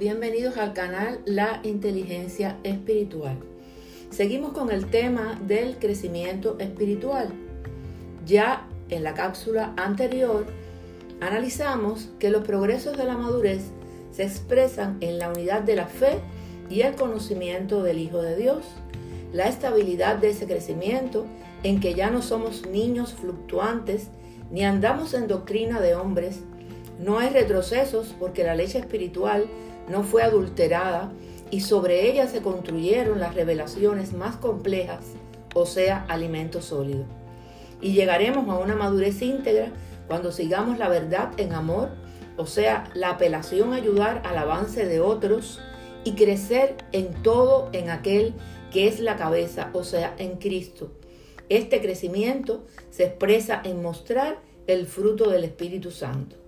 Bienvenidos 0.00 0.56
al 0.56 0.72
canal 0.72 1.20
La 1.26 1.60
Inteligencia 1.62 2.58
Espiritual. 2.64 3.36
Seguimos 4.10 4.52
con 4.52 4.72
el 4.72 4.90
tema 4.90 5.40
del 5.46 5.76
crecimiento 5.76 6.56
espiritual. 6.58 7.28
Ya 8.26 8.66
en 8.88 9.04
la 9.04 9.14
cápsula 9.14 9.72
anterior 9.76 10.44
analizamos 11.20 12.08
que 12.18 12.30
los 12.30 12.44
progresos 12.44 12.96
de 12.96 13.04
la 13.04 13.16
madurez 13.16 13.62
se 14.10 14.24
expresan 14.24 14.98
en 15.00 15.20
la 15.20 15.28
unidad 15.28 15.62
de 15.62 15.76
la 15.76 15.86
fe 15.86 16.18
y 16.68 16.80
el 16.80 16.96
conocimiento 16.96 17.84
del 17.84 18.00
Hijo 18.00 18.20
de 18.22 18.36
Dios, 18.36 18.64
la 19.32 19.46
estabilidad 19.46 20.16
de 20.16 20.30
ese 20.30 20.48
crecimiento 20.48 21.26
en 21.62 21.78
que 21.78 21.94
ya 21.94 22.10
no 22.10 22.22
somos 22.22 22.66
niños 22.66 23.12
fluctuantes 23.12 24.08
ni 24.50 24.64
andamos 24.64 25.14
en 25.14 25.28
doctrina 25.28 25.80
de 25.80 25.94
hombres, 25.94 26.40
no 27.00 27.18
hay 27.18 27.30
retrocesos 27.30 28.14
porque 28.18 28.44
la 28.44 28.54
leche 28.54 28.78
espiritual 28.78 29.46
no 29.88 30.02
fue 30.02 30.22
adulterada 30.22 31.10
y 31.50 31.60
sobre 31.62 32.08
ella 32.08 32.28
se 32.28 32.42
construyeron 32.42 33.18
las 33.18 33.34
revelaciones 33.34 34.12
más 34.12 34.36
complejas, 34.36 35.00
o 35.54 35.66
sea, 35.66 36.04
alimento 36.08 36.60
sólido. 36.60 37.04
Y 37.80 37.92
llegaremos 37.92 38.48
a 38.48 38.58
una 38.58 38.76
madurez 38.76 39.22
íntegra 39.22 39.72
cuando 40.06 40.30
sigamos 40.30 40.78
la 40.78 40.88
verdad 40.88 41.30
en 41.38 41.54
amor, 41.54 41.88
o 42.36 42.46
sea, 42.46 42.90
la 42.94 43.10
apelación 43.10 43.72
a 43.72 43.76
ayudar 43.76 44.22
al 44.26 44.36
avance 44.36 44.84
de 44.86 45.00
otros 45.00 45.60
y 46.04 46.12
crecer 46.12 46.76
en 46.92 47.12
todo 47.22 47.70
en 47.72 47.90
aquel 47.90 48.34
que 48.70 48.88
es 48.88 49.00
la 49.00 49.16
cabeza, 49.16 49.70
o 49.72 49.84
sea, 49.84 50.14
en 50.18 50.36
Cristo. 50.36 50.92
Este 51.48 51.80
crecimiento 51.80 52.64
se 52.90 53.04
expresa 53.04 53.60
en 53.64 53.82
mostrar 53.82 54.38
el 54.66 54.86
fruto 54.86 55.30
del 55.30 55.44
Espíritu 55.44 55.90
Santo. 55.90 56.39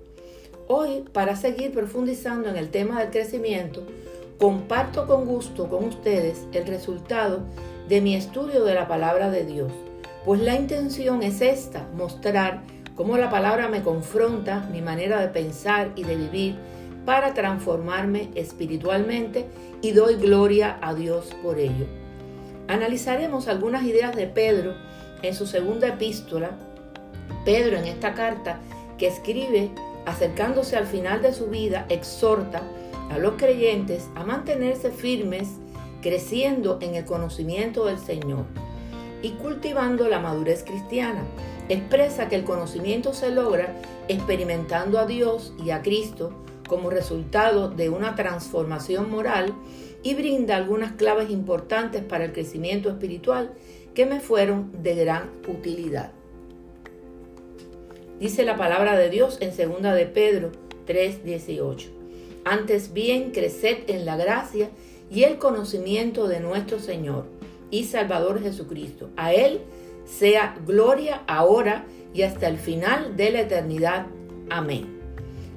Hoy, 0.69 1.05
para 1.13 1.35
seguir 1.35 1.73
profundizando 1.73 2.49
en 2.49 2.57
el 2.57 2.71
tema 2.71 3.01
del 3.01 3.11
crecimiento, 3.11 3.83
comparto 4.39 5.07
con 5.07 5.27
gusto 5.27 5.69
con 5.69 5.85
ustedes 5.85 6.47
el 6.53 6.67
resultado 6.67 7.41
de 7.89 8.01
mi 8.01 8.15
estudio 8.15 8.65
de 8.65 8.75
la 8.75 8.87
palabra 8.87 9.29
de 9.31 9.45
Dios, 9.45 9.73
pues 10.25 10.41
la 10.41 10.55
intención 10.55 11.23
es 11.25 11.41
esta, 11.41 11.89
mostrar 11.97 12.63
cómo 12.95 13.19
la 13.19 13.29
palabra 13.29 13.69
me 13.69 13.83
confronta 13.83 14.61
mi 14.73 14.81
manera 14.81 15.21
de 15.21 15.29
pensar 15.29 15.91
y 15.97 16.05
de 16.05 16.17
vivir 16.17 16.55
para 17.05 17.35
transformarme 17.35 18.31
espiritualmente 18.37 19.47
y 19.81 19.91
doy 19.91 20.15
gloria 20.15 20.79
a 20.81 20.95
Dios 20.95 21.35
por 21.43 21.59
ello. 21.59 21.87
Analizaremos 22.69 23.49
algunas 23.49 23.83
ideas 23.85 24.15
de 24.15 24.29
Pedro 24.29 24.75
en 25.23 25.35
su 25.35 25.47
segunda 25.47 25.89
epístola. 25.89 26.53
Pedro 27.45 27.77
en 27.77 27.87
esta 27.87 28.15
carta 28.15 28.61
que 28.97 29.09
escribe 29.09 29.73
acercándose 30.07 30.77
al 30.77 30.87
final 30.87 31.23
de 31.23 31.33
su 31.33 31.47
vida, 31.47 31.87
exhorta 31.89 32.63
a 33.11 33.19
los 33.19 33.35
creyentes 33.35 34.09
a 34.15 34.25
mantenerse 34.25 34.91
firmes, 34.91 35.49
creciendo 36.01 36.79
en 36.81 36.95
el 36.95 37.05
conocimiento 37.05 37.87
del 37.87 37.99
Señor 37.99 38.45
y 39.23 39.31
cultivando 39.31 40.09
la 40.09 40.19
madurez 40.19 40.65
cristiana. 40.65 41.23
Expresa 41.69 42.29
que 42.29 42.37
el 42.37 42.45
conocimiento 42.45 43.15
se 43.15 43.31
logra 43.31 43.77
experimentando 44.09 44.99
a 44.99 45.07
Dios 45.07 45.55
y 45.65 45.71
a 45.71 45.83
Cristo 45.83 46.33
como 46.69 46.91
resultado 46.91 47.69
de 47.69 47.89
una 47.89 48.15
transformación 48.15 49.11
moral 49.11 49.55
y 50.03 50.15
brinda 50.15 50.57
algunas 50.57 50.93
claves 50.93 51.31
importantes 51.31 52.03
para 52.03 52.25
el 52.25 52.33
crecimiento 52.33 52.89
espiritual 52.89 53.53
que 53.95 54.07
me 54.07 54.21
fueron 54.21 54.83
de 54.83 54.95
gran 54.95 55.31
utilidad. 55.47 56.13
Dice 58.23 58.45
la 58.45 58.57
palabra 58.57 58.97
de 58.97 59.11
Dios 59.11 59.39
en 59.41 59.51
2 59.51 59.83
de 59.97 60.07
Pedro 60.07 60.53
3:18. 60.87 61.91
Antes 62.45 62.93
bien, 62.93 63.33
creced 63.33 63.79
en 63.89 64.05
la 64.05 64.17
gracia 64.17 64.71
y 65.11 65.25
el 65.25 65.39
conocimiento 65.39 66.29
de 66.29 66.39
nuestro 66.39 66.79
Señor 66.79 67.25
y 67.73 67.83
Salvador 67.83 68.41
Jesucristo. 68.41 69.11
A 69.17 69.33
Él 69.33 69.63
sea 70.05 70.55
gloria 70.65 71.25
ahora 71.27 71.85
y 72.15 72.23
hasta 72.23 72.47
el 72.47 72.59
final 72.59 73.17
de 73.17 73.33
la 73.33 73.41
eternidad. 73.41 74.07
Amén. 74.49 75.01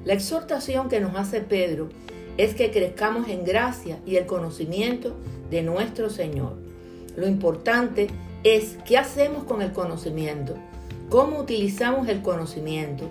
La 0.04 0.14
exhortación 0.14 0.88
que 0.88 0.98
nos 0.98 1.14
hace 1.14 1.42
Pedro 1.42 1.90
es 2.36 2.56
que 2.56 2.72
crezcamos 2.72 3.28
en 3.28 3.44
gracia 3.44 4.00
y 4.04 4.16
el 4.16 4.26
conocimiento 4.26 5.14
de 5.50 5.62
nuestro 5.62 6.10
Señor. 6.10 6.54
Lo 7.16 7.28
importante 7.28 8.08
es 8.42 8.76
qué 8.84 8.98
hacemos 8.98 9.44
con 9.44 9.62
el 9.62 9.72
conocimiento 9.72 10.56
cómo 11.08 11.38
utilizamos 11.38 12.08
el 12.08 12.22
conocimiento. 12.22 13.08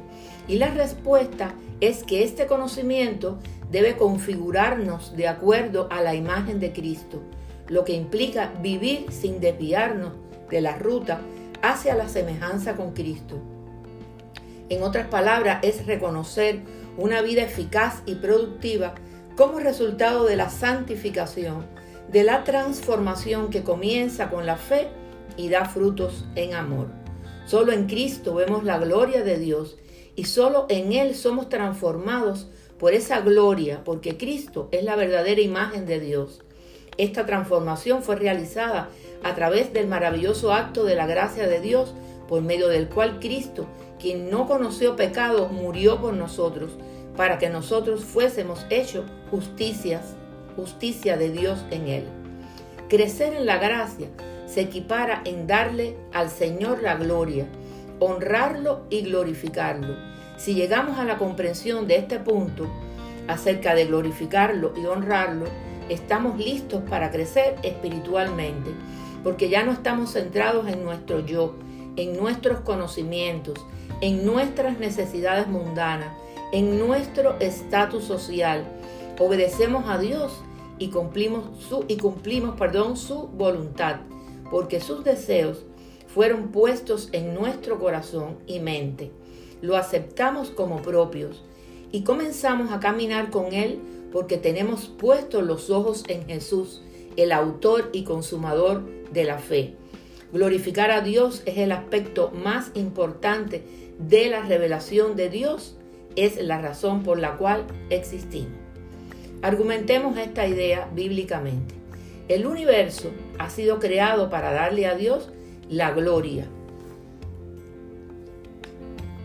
Y 0.47 0.57
la 0.57 0.69
respuesta 0.69 1.53
es 1.81 2.03
que 2.03 2.23
este 2.23 2.47
conocimiento 2.47 3.39
debe 3.72 3.97
configurarnos 3.97 5.16
de 5.16 5.28
acuerdo 5.28 5.88
a 5.91 6.01
la 6.01 6.16
imagen 6.16 6.59
de 6.59 6.72
Cristo, 6.72 7.22
lo 7.67 7.84
que 7.84 7.94
implica 7.94 8.53
vivir 8.61 9.11
sin 9.11 9.39
desviarnos 9.39 10.13
de 10.50 10.61
la 10.61 10.78
ruta 10.78 11.22
hacia 11.61 11.95
la 11.95 12.07
semejanza 12.07 12.75
con 12.75 12.91
Cristo. 12.94 13.41
En 14.69 14.84
otras 14.84 15.07
palabras, 15.07 15.59
es 15.63 15.85
reconocer 15.85 16.61
una 16.97 17.22
vida 17.22 17.44
eficaz 17.44 18.01
y 18.05 18.16
productiva 18.16 18.95
como 19.35 19.59
resultado 19.59 20.25
de 20.25 20.35
la 20.35 20.50
santificación, 20.50 21.66
de 22.11 22.23
la 22.23 22.44
transformación 22.44 23.50
que 23.50 23.63
comienza 23.63 24.29
con 24.29 24.45
la 24.45 24.57
fe 24.57 24.88
y 25.38 25.50
da 25.50 25.66
frutos 25.66 26.25
en 26.35 26.53
amor. 26.53 27.04
Solo 27.45 27.73
en 27.73 27.85
Cristo 27.85 28.33
vemos 28.33 28.63
la 28.63 28.79
gloria 28.79 29.22
de 29.23 29.38
Dios 29.38 29.78
y 30.16 30.25
solo 30.25 30.66
en 30.69 30.94
Él 30.94 31.13
somos 31.13 31.47
transformados 31.47 32.47
por 32.79 32.94
esa 32.94 33.22
gloria, 33.22 33.83
porque 33.85 34.17
Cristo 34.17 34.67
es 34.72 34.83
la 34.83 34.95
verdadera 34.95 35.41
imagen 35.41 35.85
de 35.85 36.00
Dios. 36.00 36.41
Esta 36.97 37.25
transformación 37.25 38.01
fue 38.01 38.16
realizada 38.16 38.89
a 39.23 39.35
través 39.35 39.73
del 39.73 39.88
maravilloso 39.88 40.53
acto 40.53 40.85
de 40.85 40.95
la 40.95 41.05
gracia 41.05 41.47
de 41.47 41.59
Dios, 41.59 41.94
por 42.28 42.41
medio 42.41 42.67
del 42.67 42.89
cual 42.89 43.19
Cristo, 43.19 43.67
quien 44.00 44.31
no 44.31 44.47
conoció 44.47 44.95
pecado, 44.95 45.47
murió 45.50 46.01
por 46.01 46.13
nosotros, 46.13 46.72
para 47.16 47.38
que 47.38 47.50
nosotros 47.50 48.03
fuésemos 48.03 48.66
hechos 48.69 49.05
justicias, 49.29 50.16
justicia 50.55 51.16
de 51.16 51.29
Dios 51.29 51.63
en 51.69 51.88
Él. 51.88 52.05
Crecer 52.89 53.34
en 53.34 53.45
la 53.45 53.57
gracia 53.57 54.09
se 54.55 54.61
equipara 54.61 55.21
en 55.25 55.47
darle 55.47 55.97
al 56.13 56.29
Señor 56.29 56.81
la 56.81 56.95
gloria, 56.95 57.45
honrarlo 57.99 58.85
y 58.89 59.01
glorificarlo. 59.01 59.97
Si 60.38 60.53
llegamos 60.53 60.97
a 60.97 61.03
la 61.03 61.17
comprensión 61.17 61.89
de 61.89 61.97
este 61.97 62.19
punto 62.19 62.66
acerca 63.27 63.75
de 63.75 63.83
glorificarlo 63.83 64.71
y 64.77 64.85
honrarlo, 64.85 65.47
estamos 65.89 66.38
listos 66.38 66.81
para 66.89 67.11
crecer 67.11 67.55
espiritualmente, 67.63 68.69
porque 69.25 69.49
ya 69.49 69.66
no 69.66 69.73
estamos 69.73 70.13
centrados 70.13 70.69
en 70.69 70.85
nuestro 70.85 71.19
yo, 71.19 71.55
en 71.97 72.16
nuestros 72.16 72.61
conocimientos, 72.61 73.59
en 73.99 74.25
nuestras 74.25 74.79
necesidades 74.79 75.47
mundanas, 75.49 76.16
en 76.53 76.79
nuestro 76.79 77.37
estatus 77.41 78.05
social. 78.05 78.63
Obedecemos 79.19 79.89
a 79.89 79.97
Dios 79.97 80.31
y 80.79 80.91
cumplimos 80.91 81.43
su 81.59 81.83
y 81.89 81.97
cumplimos, 81.97 82.55
perdón, 82.55 82.95
su 82.95 83.27
voluntad 83.27 83.97
porque 84.50 84.79
sus 84.79 85.03
deseos 85.03 85.66
fueron 86.07 86.50
puestos 86.50 87.09
en 87.11 87.33
nuestro 87.33 87.79
corazón 87.79 88.38
y 88.47 88.59
mente. 88.59 89.11
Lo 89.61 89.75
aceptamos 89.75 90.50
como 90.50 90.81
propios 90.81 91.44
y 91.91 92.03
comenzamos 92.03 92.72
a 92.72 92.79
caminar 92.79 93.29
con 93.29 93.53
Él 93.53 93.79
porque 94.11 94.38
tenemos 94.38 94.88
puestos 94.88 95.44
los 95.44 95.69
ojos 95.69 96.03
en 96.07 96.25
Jesús, 96.25 96.81
el 97.17 97.31
autor 97.31 97.89
y 97.91 98.03
consumador 98.03 98.84
de 99.11 99.25
la 99.25 99.39
fe. 99.39 99.75
Glorificar 100.31 100.91
a 100.91 101.01
Dios 101.01 101.44
es 101.45 101.57
el 101.57 101.72
aspecto 101.72 102.31
más 102.31 102.72
importante 102.75 103.63
de 104.00 104.29
la 104.29 104.41
revelación 104.41 105.16
de 105.16 105.29
Dios, 105.29 105.75
es 106.16 106.41
la 106.41 106.61
razón 106.61 107.03
por 107.03 107.20
la 107.20 107.37
cual 107.37 107.66
existimos. 107.90 108.53
Argumentemos 109.41 110.17
esta 110.17 110.47
idea 110.47 110.90
bíblicamente. 110.93 111.75
El 112.27 112.47
universo 112.47 113.11
ha 113.37 113.49
sido 113.49 113.79
creado 113.79 114.29
para 114.29 114.51
darle 114.51 114.87
a 114.87 114.95
Dios 114.95 115.29
la 115.69 115.91
gloria. 115.91 116.45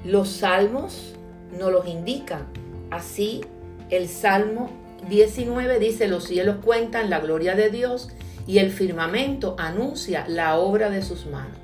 Los 0.05 0.29
salmos 0.29 1.14
nos 1.58 1.73
los 1.73 1.87
indican. 1.87 2.47
Así, 2.91 3.43
el 3.88 4.08
Salmo 4.08 4.70
19 5.08 5.79
dice, 5.79 6.08
los 6.08 6.25
cielos 6.25 6.56
cuentan 6.62 7.08
la 7.08 7.20
gloria 7.20 7.55
de 7.55 7.70
Dios 7.70 8.11
y 8.47 8.58
el 8.58 8.70
firmamento 8.70 9.56
anuncia 9.58 10.26
la 10.29 10.58
obra 10.58 10.91
de 10.91 11.02
sus 11.02 11.26
manos. 11.26 11.56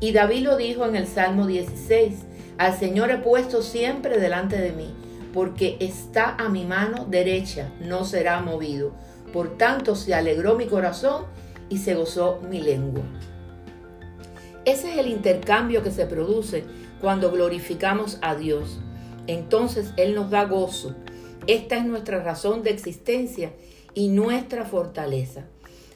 Y 0.00 0.12
David 0.12 0.44
lo 0.44 0.56
dijo 0.56 0.84
en 0.84 0.96
el 0.96 1.06
Salmo 1.06 1.46
16, 1.46 2.14
al 2.58 2.78
Señor 2.78 3.10
he 3.10 3.18
puesto 3.18 3.62
siempre 3.62 4.18
delante 4.18 4.58
de 4.58 4.72
mí, 4.72 4.92
porque 5.32 5.76
está 5.80 6.36
a 6.36 6.48
mi 6.48 6.64
mano 6.64 7.06
derecha, 7.08 7.70
no 7.80 8.04
será 8.04 8.40
movido. 8.40 8.92
Por 9.34 9.58
tanto 9.58 9.96
se 9.96 10.14
alegró 10.14 10.54
mi 10.54 10.66
corazón 10.66 11.24
y 11.68 11.78
se 11.78 11.96
gozó 11.96 12.40
mi 12.48 12.60
lengua. 12.60 13.02
Ese 14.64 14.92
es 14.92 14.96
el 14.96 15.08
intercambio 15.08 15.82
que 15.82 15.90
se 15.90 16.06
produce 16.06 16.62
cuando 17.00 17.32
glorificamos 17.32 18.18
a 18.22 18.36
Dios. 18.36 18.78
Entonces 19.26 19.92
Él 19.96 20.14
nos 20.14 20.30
da 20.30 20.44
gozo. 20.44 20.94
Esta 21.48 21.76
es 21.76 21.84
nuestra 21.84 22.22
razón 22.22 22.62
de 22.62 22.70
existencia 22.70 23.52
y 23.92 24.06
nuestra 24.06 24.66
fortaleza. 24.66 25.46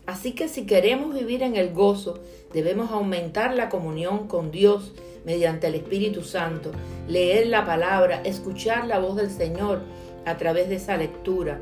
Así 0.05 0.33
que 0.33 0.49
si 0.49 0.67
queremos 0.67 1.15
vivir 1.15 1.45
en 1.45 1.55
el 1.55 1.73
gozo, 1.73 2.19
debemos 2.53 2.91
aumentar 2.91 3.55
la 3.55 3.69
comunión 3.69 4.27
con 4.27 4.51
Dios 4.51 4.95
mediante 5.25 5.69
el 5.69 5.77
Espíritu 5.77 6.25
Santo, 6.25 6.73
leer 7.07 7.47
la 7.47 7.65
palabra, 7.65 8.21
escuchar 8.25 8.89
la 8.89 8.99
voz 8.99 9.15
del 9.15 9.31
Señor 9.31 9.83
a 10.27 10.37
través 10.39 10.69
de 10.69 10.75
esa 10.75 10.97
lectura, 10.97 11.61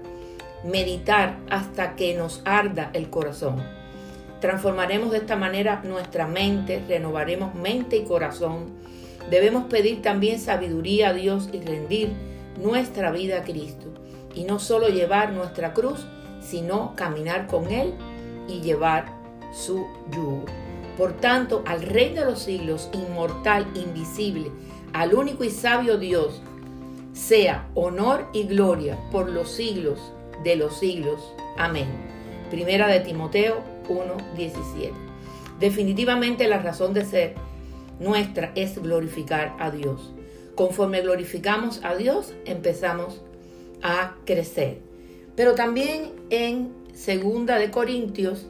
meditar 0.64 1.38
hasta 1.50 1.96
que 1.96 2.14
nos 2.14 2.42
arda 2.44 2.90
el 2.92 3.10
corazón. 3.10 3.62
Transformaremos 4.40 5.10
de 5.12 5.18
esta 5.18 5.36
manera 5.36 5.80
nuestra 5.84 6.26
mente, 6.26 6.82
renovaremos 6.86 7.54
mente 7.54 7.96
y 7.96 8.04
corazón. 8.04 8.74
Debemos 9.30 9.64
pedir 9.64 10.02
también 10.02 10.38
sabiduría 10.38 11.08
a 11.08 11.12
Dios 11.14 11.48
y 11.52 11.60
rendir 11.60 12.12
nuestra 12.60 13.10
vida 13.10 13.38
a 13.38 13.44
Cristo. 13.44 13.86
Y 14.34 14.44
no 14.44 14.58
solo 14.58 14.88
llevar 14.88 15.32
nuestra 15.32 15.72
cruz, 15.72 16.06
sino 16.40 16.94
caminar 16.94 17.46
con 17.46 17.70
Él 17.70 17.94
y 18.46 18.60
llevar 18.60 19.06
su 19.52 19.86
yugo. 20.12 20.44
Por 20.98 21.14
tanto, 21.14 21.62
al 21.66 21.82
Rey 21.82 22.14
de 22.14 22.24
los 22.24 22.40
siglos, 22.40 22.90
inmortal, 22.92 23.66
invisible, 23.74 24.50
al 24.92 25.14
único 25.14 25.44
y 25.44 25.50
sabio 25.50 25.98
Dios, 25.98 26.42
sea 27.12 27.68
honor 27.74 28.26
y 28.32 28.44
gloria 28.44 28.98
por 29.10 29.30
los 29.30 29.50
siglos 29.50 30.12
de 30.44 30.56
los 30.56 30.78
siglos. 30.78 31.20
Amén. 31.56 31.86
Primera 32.50 32.88
de 32.88 33.00
Timoteo 33.00 33.62
1:17. 33.88 34.92
Definitivamente 35.60 36.48
la 36.48 36.58
razón 36.58 36.94
de 36.94 37.04
ser 37.04 37.34
nuestra 37.98 38.52
es 38.54 38.80
glorificar 38.80 39.56
a 39.58 39.70
Dios. 39.70 40.12
Conforme 40.54 41.02
glorificamos 41.02 41.80
a 41.82 41.94
Dios, 41.94 42.34
empezamos 42.44 43.22
a 43.82 44.14
crecer. 44.24 44.78
Pero 45.34 45.54
también 45.54 46.12
en 46.30 46.72
Segunda 46.94 47.58
de 47.58 47.70
Corintios 47.70 48.46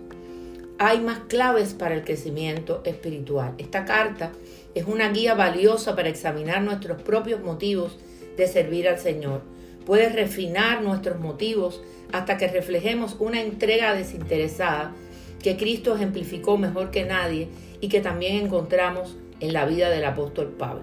hay 0.78 1.00
más 1.00 1.20
claves 1.20 1.74
para 1.74 1.94
el 1.94 2.04
crecimiento 2.04 2.82
espiritual. 2.84 3.54
Esta 3.58 3.84
carta 3.84 4.30
es 4.74 4.86
una 4.86 5.10
guía 5.10 5.34
valiosa 5.34 5.96
para 5.96 6.08
examinar 6.08 6.62
nuestros 6.62 7.02
propios 7.02 7.40
motivos 7.40 7.96
de 8.36 8.46
servir 8.46 8.88
al 8.88 8.98
Señor. 8.98 9.42
Puede 9.86 10.08
refinar 10.08 10.82
nuestros 10.82 11.20
motivos 11.20 11.80
hasta 12.12 12.36
que 12.36 12.48
reflejemos 12.48 13.16
una 13.20 13.40
entrega 13.40 13.94
desinteresada 13.94 14.92
que 15.40 15.56
Cristo 15.56 15.94
ejemplificó 15.94 16.58
mejor 16.58 16.90
que 16.90 17.04
nadie 17.04 17.48
y 17.80 17.88
que 17.88 18.00
también 18.00 18.44
encontramos 18.44 19.16
en 19.38 19.52
la 19.52 19.64
vida 19.64 19.88
del 19.88 20.04
apóstol 20.04 20.48
Pablo. 20.58 20.82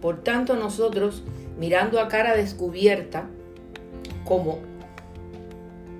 Por 0.00 0.22
tanto, 0.22 0.54
nosotros, 0.54 1.24
mirando 1.58 1.98
a 1.98 2.06
cara 2.06 2.36
descubierta, 2.36 3.28
como 4.24 4.60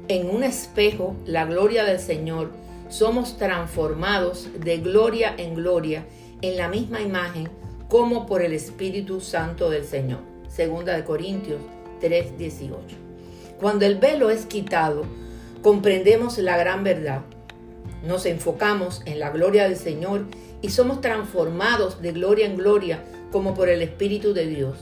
en 0.06 0.30
un 0.30 0.44
espejo 0.44 1.16
la 1.26 1.46
gloria 1.46 1.84
del 1.84 1.98
Señor, 1.98 2.52
somos 2.88 3.38
transformados 3.38 4.48
de 4.60 4.78
gloria 4.78 5.34
en 5.36 5.54
gloria 5.54 6.06
en 6.42 6.56
la 6.56 6.68
misma 6.68 7.00
imagen 7.00 7.48
como 7.88 8.26
por 8.26 8.42
el 8.42 8.52
Espíritu 8.52 9.20
Santo 9.20 9.68
del 9.68 9.84
Señor. 9.84 10.20
Segunda 10.48 10.94
de 10.94 11.04
Corintios 11.04 11.60
3:18. 12.00 12.96
Cuando 13.58 13.86
el 13.86 13.96
velo 13.98 14.30
es 14.30 14.46
quitado, 14.46 15.04
comprendemos 15.62 16.38
la 16.38 16.56
gran 16.56 16.84
verdad. 16.84 17.22
Nos 18.04 18.26
enfocamos 18.26 19.02
en 19.06 19.18
la 19.18 19.30
gloria 19.30 19.64
del 19.64 19.76
Señor 19.76 20.26
y 20.62 20.70
somos 20.70 21.00
transformados 21.00 22.02
de 22.02 22.12
gloria 22.12 22.46
en 22.46 22.56
gloria 22.56 23.04
como 23.32 23.54
por 23.54 23.68
el 23.68 23.82
Espíritu 23.82 24.32
de 24.32 24.46
Dios. 24.46 24.78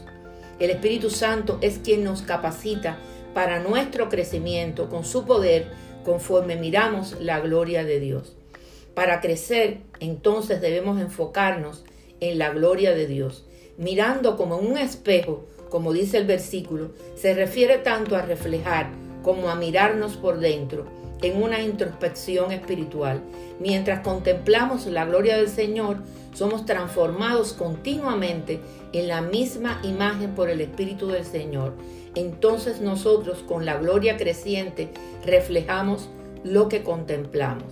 El 0.58 0.70
Espíritu 0.70 1.11
Santo 1.11 1.58
es 1.61 1.78
quien 1.78 2.05
nos 2.05 2.22
capacita 2.22 2.99
para 3.34 3.58
nuestro 3.58 4.08
crecimiento 4.08 4.88
con 4.88 5.05
su 5.05 5.25
poder 5.25 5.66
conforme 6.05 6.56
miramos 6.56 7.16
la 7.20 7.40
gloria 7.40 7.84
de 7.84 7.99
Dios. 7.99 8.37
Para 8.94 9.20
crecer, 9.20 9.81
entonces 9.99 10.61
debemos 10.61 11.00
enfocarnos 11.00 11.84
en 12.20 12.38
la 12.38 12.50
gloria 12.50 12.94
de 12.94 13.06
Dios, 13.06 13.44
mirando 13.76 14.37
como 14.37 14.61
en 14.61 14.66
un 14.66 14.78
espejo, 14.78 15.46
como 15.75 15.93
dice 15.93 16.19
el 16.19 16.25
versículo, 16.25 16.93
se 17.17 17.35
refiere 17.35 17.79
tanto 17.79 18.15
a 18.15 18.23
reflejar 18.23 18.91
como 19.25 19.49
a 19.49 19.56
mirarnos 19.56 20.17
por 20.17 20.38
dentro 20.38 20.87
en 21.21 21.43
una 21.43 21.62
introspección 21.62 22.53
espiritual. 22.53 23.21
Mientras 23.59 23.99
contemplamos 23.99 24.87
la 24.87 25.05
gloria 25.05 25.37
del 25.37 25.49
Señor, 25.49 25.97
somos 26.32 26.65
transformados 26.65 27.55
continuamente 27.55 28.61
en 28.93 29.09
la 29.09 29.21
misma 29.21 29.81
imagen 29.82 30.37
por 30.37 30.49
el 30.49 30.61
Espíritu 30.61 31.09
del 31.09 31.25
Señor. 31.25 31.73
Entonces 32.15 32.81
nosotros 32.81 33.38
con 33.38 33.65
la 33.65 33.76
gloria 33.76 34.17
creciente 34.17 34.91
reflejamos 35.26 36.09
lo 36.44 36.69
que 36.69 36.85
contemplamos. 36.85 37.65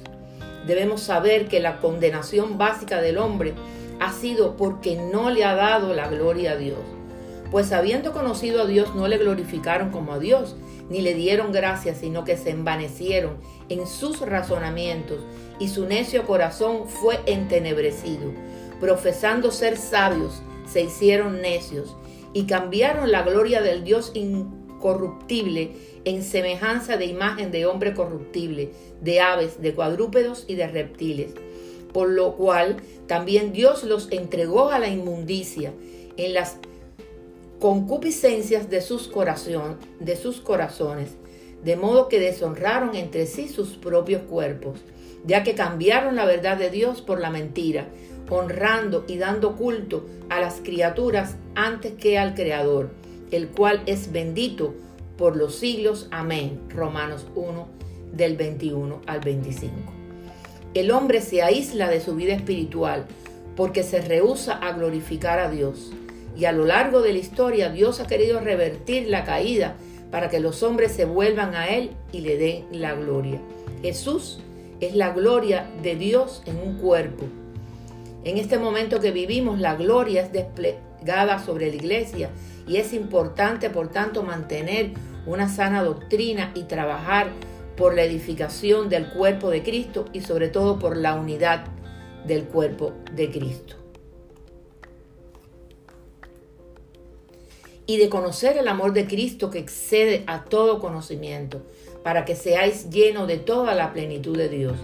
Debemos 0.67 1.03
saber 1.03 1.47
que 1.47 1.61
la 1.61 1.79
condenación 1.79 2.59
básica 2.59 3.01
del 3.01 3.19
hombre 3.19 3.55
ha 4.01 4.13
sido 4.13 4.57
porque 4.57 4.97
no 4.97 5.31
le 5.31 5.45
ha 5.45 5.55
dado 5.55 5.95
la 5.95 6.09
gloria 6.09 6.51
a 6.51 6.57
Dios. 6.57 6.81
Pues 7.53 7.71
habiendo 7.73 8.13
conocido 8.13 8.63
a 8.63 8.67
Dios 8.67 8.95
no 8.95 9.07
le 9.09 9.19
glorificaron 9.19 9.91
como 9.91 10.15
a 10.15 10.19
Dios, 10.19 10.57
ni 10.89 11.03
le 11.03 11.13
dieron 11.13 11.53
gracias, 11.53 11.99
sino 11.99 12.25
que 12.25 12.39
se 12.39 12.49
envanecieron 12.49 13.37
en 13.69 13.87
sus 13.87 14.21
razonamientos 14.21 15.21
y 15.59 15.69
su 15.69 15.85
necio 15.85 16.27
corazón 16.27 16.89
fue 16.89 17.21
entenebrecido. 17.27 18.33
Profesando 18.81 19.51
ser 19.51 19.77
sabios, 19.77 20.41
se 20.67 20.81
hicieron 20.81 21.43
necios 21.43 21.95
y 22.33 22.45
cambiaron 22.45 23.13
la 23.13 23.23
gloria 23.23 23.61
del 23.61 23.85
Dios 23.85 24.13
incorruptible 24.15 25.73
en 26.07 26.23
semejanza 26.23 26.97
de 26.97 27.05
imagen 27.05 27.51
de 27.51 27.67
hombre 27.67 27.93
corruptible, 27.93 28.71
de 29.03 29.21
aves, 29.21 29.61
de 29.61 29.75
cuadrúpedos 29.75 30.47
y 30.49 30.55
de 30.55 30.69
reptiles. 30.69 31.35
Por 31.93 32.09
lo 32.09 32.35
cual 32.35 32.79
también 33.07 33.53
Dios 33.53 33.85
los 33.85 34.11
entregó 34.11 34.71
a 34.71 34.79
la 34.79 34.89
inmundicia 34.89 35.75
en 36.17 36.33
las 36.33 36.57
concupiscencias 37.62 38.69
de 38.70 38.81
sus, 38.81 39.09
de 40.00 40.17
sus 40.17 40.41
corazones, 40.41 41.11
de 41.62 41.76
modo 41.76 42.09
que 42.09 42.19
deshonraron 42.19 42.97
entre 42.97 43.25
sí 43.26 43.49
sus 43.49 43.76
propios 43.76 44.23
cuerpos, 44.23 44.81
ya 45.25 45.44
que 45.44 45.55
cambiaron 45.55 46.17
la 46.17 46.25
verdad 46.25 46.56
de 46.56 46.70
Dios 46.70 47.03
por 47.03 47.20
la 47.20 47.31
mentira, 47.31 47.87
honrando 48.29 49.05
y 49.06 49.17
dando 49.17 49.55
culto 49.55 50.06
a 50.29 50.41
las 50.41 50.55
criaturas 50.55 51.37
antes 51.55 51.93
que 51.93 52.19
al 52.19 52.35
Creador, 52.35 52.91
el 53.31 53.46
cual 53.46 53.84
es 53.87 54.10
bendito 54.10 54.75
por 55.17 55.37
los 55.37 55.55
siglos. 55.55 56.08
Amén. 56.10 56.63
Romanos 56.69 57.29
1 57.37 57.69
del 58.13 58.37
21 58.37 59.03
al 59.06 59.20
25. 59.20 59.72
El 60.75 60.91
hombre 60.91 61.20
se 61.20 61.43
aísla 61.43 61.89
de 61.89 62.01
su 62.01 62.17
vida 62.17 62.34
espiritual 62.34 63.06
porque 63.55 63.84
se 63.84 64.01
rehúsa 64.01 64.55
a 64.55 64.72
glorificar 64.72 65.39
a 65.39 65.48
Dios 65.48 65.93
y 66.36 66.44
a 66.46 66.53
lo 66.53 66.65
largo 66.65 67.03
de 67.03 67.12
la 67.12 67.19
historia 67.19 67.70
Dios 67.70 68.01
ha 68.01 68.06
querido 68.06 68.41
revertir 68.41 69.08
la 69.08 69.24
caída 69.24 69.77
para 70.10 70.29
que 70.29 70.41
los 70.41 70.62
hombres 70.62 70.93
se 70.93 71.05
vuelvan 71.05 71.55
a 71.55 71.69
Él 71.69 71.91
y 72.12 72.20
le 72.20 72.36
den 72.36 72.67
la 72.70 72.94
gloria. 72.94 73.41
Jesús 73.82 74.41
es 74.81 74.94
la 74.94 75.10
gloria 75.10 75.67
de 75.82 75.96
Dios 75.96 76.43
en 76.46 76.56
un 76.58 76.79
cuerpo. 76.79 77.24
En 78.24 78.36
este 78.39 78.58
momento 78.58 79.01
que 79.01 79.10
vivimos, 79.10 79.58
la 79.58 79.74
gloria 79.74 80.22
es 80.22 80.32
desplegada 80.32 81.39
sobre 81.39 81.70
la 81.70 81.77
iglesia 81.77 82.31
y 82.67 82.77
es 82.77 82.93
importante, 82.93 83.70
por 83.70 83.89
tanto, 83.89 84.22
mantener 84.22 84.91
una 85.27 85.48
sana 85.48 85.82
doctrina 85.82 86.53
y 86.55 86.65
trabajar 86.65 87.31
por 87.77 87.94
la 87.94 88.03
edificación 88.03 88.89
del 88.89 89.08
cuerpo 89.08 89.51
de 89.51 89.62
Cristo 89.62 90.05
y 90.12 90.20
sobre 90.20 90.48
todo 90.48 90.79
por 90.79 90.96
la 90.96 91.15
unidad 91.15 91.65
del 92.27 92.44
cuerpo 92.44 92.93
de 93.15 93.31
Cristo. 93.31 93.81
Y 97.93 97.99
de 97.99 98.08
conocer 98.08 98.56
el 98.56 98.69
amor 98.69 98.94
de 98.94 99.06
Cristo 99.06 99.51
que 99.51 99.58
excede 99.58 100.25
a 100.27 100.44
todo 100.44 100.79
conocimiento, 100.79 101.61
para 102.03 102.25
que 102.25 102.34
seáis 102.34 102.89
llenos 102.89 103.29
de 103.29 103.37
toda 103.37 103.75
la 103.75 103.93
plenitud 103.93 104.34
de 104.34 104.49
Dios. 104.49 104.79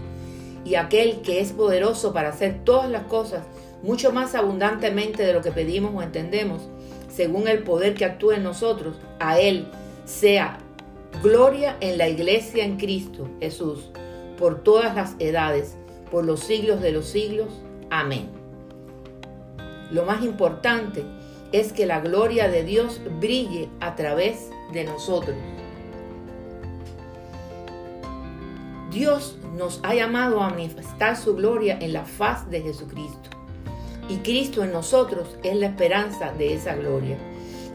Y 0.63 0.75
aquel 0.75 1.21
que 1.21 1.39
es 1.39 1.51
poderoso 1.51 2.13
para 2.13 2.29
hacer 2.29 2.63
todas 2.63 2.87
las 2.87 3.05
cosas 3.05 3.41
mucho 3.81 4.11
más 4.11 4.35
abundantemente 4.35 5.23
de 5.23 5.33
lo 5.33 5.41
que 5.41 5.49
pedimos 5.49 5.91
o 5.95 6.03
entendemos, 6.03 6.69
según 7.11 7.47
el 7.47 7.63
poder 7.63 7.95
que 7.95 8.05
actúa 8.05 8.35
en 8.35 8.43
nosotros, 8.43 8.97
a 9.19 9.39
Él 9.39 9.65
sea 10.05 10.59
gloria 11.23 11.77
en 11.79 11.97
la 11.97 12.09
iglesia 12.09 12.63
en 12.63 12.77
Cristo 12.77 13.27
Jesús, 13.39 13.89
por 14.37 14.61
todas 14.61 14.95
las 14.95 15.15
edades, 15.17 15.77
por 16.11 16.25
los 16.25 16.41
siglos 16.41 16.79
de 16.79 16.91
los 16.91 17.07
siglos. 17.07 17.49
Amén. 17.89 18.29
Lo 19.91 20.05
más 20.05 20.23
importante 20.23 21.03
es 21.51 21.73
que 21.73 21.85
la 21.85 21.99
gloria 21.99 22.47
de 22.47 22.63
Dios 22.63 23.01
brille 23.19 23.69
a 23.79 23.95
través 23.95 24.49
de 24.73 24.83
nosotros. 24.83 25.35
Dios 28.91 29.37
nos 29.55 29.79
ha 29.83 29.93
llamado 29.93 30.41
a 30.41 30.49
manifestar 30.49 31.15
su 31.15 31.35
gloria 31.35 31.77
en 31.79 31.93
la 31.93 32.05
faz 32.05 32.49
de 32.49 32.61
Jesucristo. 32.61 33.29
Y 34.07 34.17
Cristo 34.17 34.63
en 34.63 34.71
nosotros 34.71 35.37
es 35.43 35.55
la 35.55 35.67
esperanza 35.67 36.31
de 36.33 36.55
esa 36.55 36.75
gloria. 36.75 37.17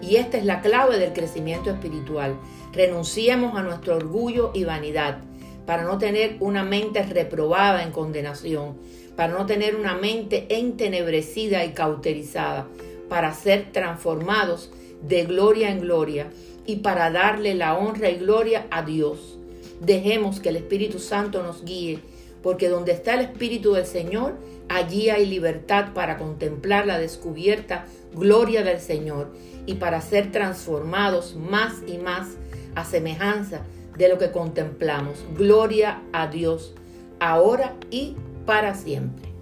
Y 0.02 0.16
esta 0.16 0.38
es 0.38 0.44
la 0.44 0.60
clave 0.60 0.98
del 0.98 1.12
crecimiento 1.12 1.70
espiritual. 1.70 2.36
Renunciemos 2.72 3.56
a 3.56 3.62
nuestro 3.62 3.96
orgullo 3.96 4.50
y 4.54 4.64
vanidad 4.64 5.18
para 5.66 5.84
no 5.84 5.98
tener 5.98 6.36
una 6.40 6.64
mente 6.64 7.02
reprobada 7.04 7.84
en 7.84 7.92
condenación, 7.92 8.76
para 9.16 9.32
no 9.32 9.46
tener 9.46 9.76
una 9.76 9.94
mente 9.94 10.46
entenebrecida 10.50 11.64
y 11.64 11.72
cauterizada, 11.72 12.66
para 13.14 13.32
ser 13.32 13.70
transformados 13.70 14.72
de 15.06 15.24
gloria 15.24 15.70
en 15.70 15.82
gloria 15.82 16.26
y 16.66 16.78
para 16.78 17.12
darle 17.12 17.54
la 17.54 17.78
honra 17.78 18.10
y 18.10 18.16
gloria 18.16 18.66
a 18.72 18.82
Dios. 18.82 19.38
Dejemos 19.80 20.40
que 20.40 20.48
el 20.48 20.56
Espíritu 20.56 20.98
Santo 20.98 21.40
nos 21.40 21.64
guíe, 21.64 22.00
porque 22.42 22.68
donde 22.68 22.90
está 22.90 23.14
el 23.14 23.20
Espíritu 23.20 23.74
del 23.74 23.86
Señor, 23.86 24.34
allí 24.68 25.10
hay 25.10 25.26
libertad 25.26 25.92
para 25.94 26.18
contemplar 26.18 26.88
la 26.88 26.98
descubierta 26.98 27.84
gloria 28.12 28.64
del 28.64 28.80
Señor 28.80 29.32
y 29.64 29.74
para 29.74 30.00
ser 30.00 30.32
transformados 30.32 31.36
más 31.36 31.84
y 31.86 31.98
más 31.98 32.30
a 32.74 32.84
semejanza 32.84 33.60
de 33.96 34.08
lo 34.08 34.18
que 34.18 34.32
contemplamos. 34.32 35.24
Gloria 35.38 36.02
a 36.12 36.26
Dios, 36.26 36.74
ahora 37.20 37.76
y 37.92 38.16
para 38.44 38.74
siempre. 38.74 39.33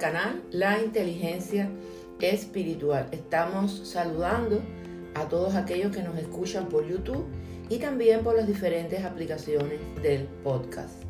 Canal 0.00 0.42
La 0.50 0.80
Inteligencia 0.82 1.68
Espiritual. 2.20 3.06
Estamos 3.12 3.82
saludando 3.84 4.62
a 5.14 5.28
todos 5.28 5.54
aquellos 5.54 5.94
que 5.94 6.02
nos 6.02 6.16
escuchan 6.16 6.70
por 6.70 6.88
YouTube 6.88 7.26
y 7.68 7.76
también 7.76 8.22
por 8.22 8.34
las 8.34 8.46
diferentes 8.46 9.04
aplicaciones 9.04 9.78
del 10.02 10.22
podcast. 10.42 11.02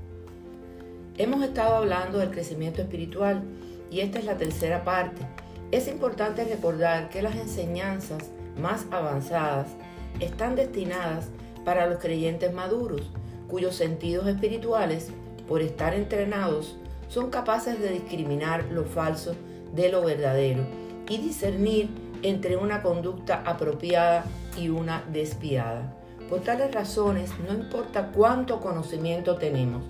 Hemos 1.19 1.45
estado 1.45 1.77
hablando 1.77 2.19
del 2.19 2.33
crecimiento 2.33 2.83
espiritual 2.83 3.45
y 3.93 4.01
esta 4.01 4.19
es 4.19 4.25
la 4.25 4.37
tercera 4.37 4.83
parte. 4.83 5.23
Es 5.71 5.87
importante 5.87 6.43
recordar 6.45 7.11
que 7.11 7.23
las 7.23 7.37
enseñanzas 7.37 8.31
más 8.61 8.87
avanzadas 8.91 9.69
están 10.19 10.57
destinadas 10.57 11.29
para 11.65 11.87
los 11.87 12.01
creyentes 12.01 12.53
maduros, 12.53 13.03
cuyos 13.49 13.77
sentidos 13.77 14.27
espirituales, 14.27 15.11
por 15.47 15.63
estar 15.63 15.95
entrenados, 15.95 16.77
son 17.11 17.29
capaces 17.29 17.79
de 17.81 17.91
discriminar 17.91 18.67
lo 18.71 18.85
falso 18.85 19.35
de 19.75 19.91
lo 19.91 20.03
verdadero 20.03 20.63
y 21.09 21.19
discernir 21.19 21.91
entre 22.23 22.57
una 22.57 22.83
conducta 22.83 23.43
apropiada 23.45 24.25
y 24.57 24.69
una 24.69 25.05
desviada. 25.13 25.97
Por 26.29 26.41
tales 26.41 26.73
razones, 26.73 27.31
no 27.47 27.55
importa 27.55 28.13
cuánto 28.13 28.61
conocimiento 28.61 29.37
tenemos, 29.37 29.83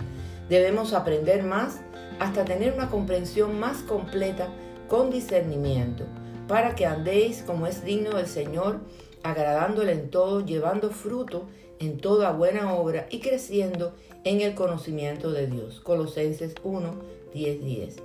debemos 0.49 0.93
aprender 0.93 1.43
más 1.43 1.81
hasta 2.19 2.43
tener 2.43 2.73
una 2.73 2.89
comprensión 2.89 3.59
más 3.59 3.77
completa 3.83 4.47
con 4.87 5.11
discernimiento, 5.11 6.05
para 6.47 6.73
que 6.73 6.87
andéis 6.87 7.43
como 7.43 7.67
es 7.67 7.85
digno 7.85 8.17
del 8.17 8.27
Señor, 8.27 8.79
agradándole 9.21 9.91
en 9.91 10.09
todo, 10.09 10.43
llevando 10.43 10.89
fruto 10.89 11.45
en 11.79 11.97
toda 11.97 12.31
buena 12.31 12.73
obra 12.73 13.07
y 13.09 13.19
creciendo 13.19 13.93
en 14.23 14.41
el 14.41 14.55
conocimiento 14.55 15.31
de 15.31 15.47
Dios. 15.47 15.79
Colosenses 15.81 16.55
1, 16.63 16.93
10, 17.33 17.63
10. 17.63 17.95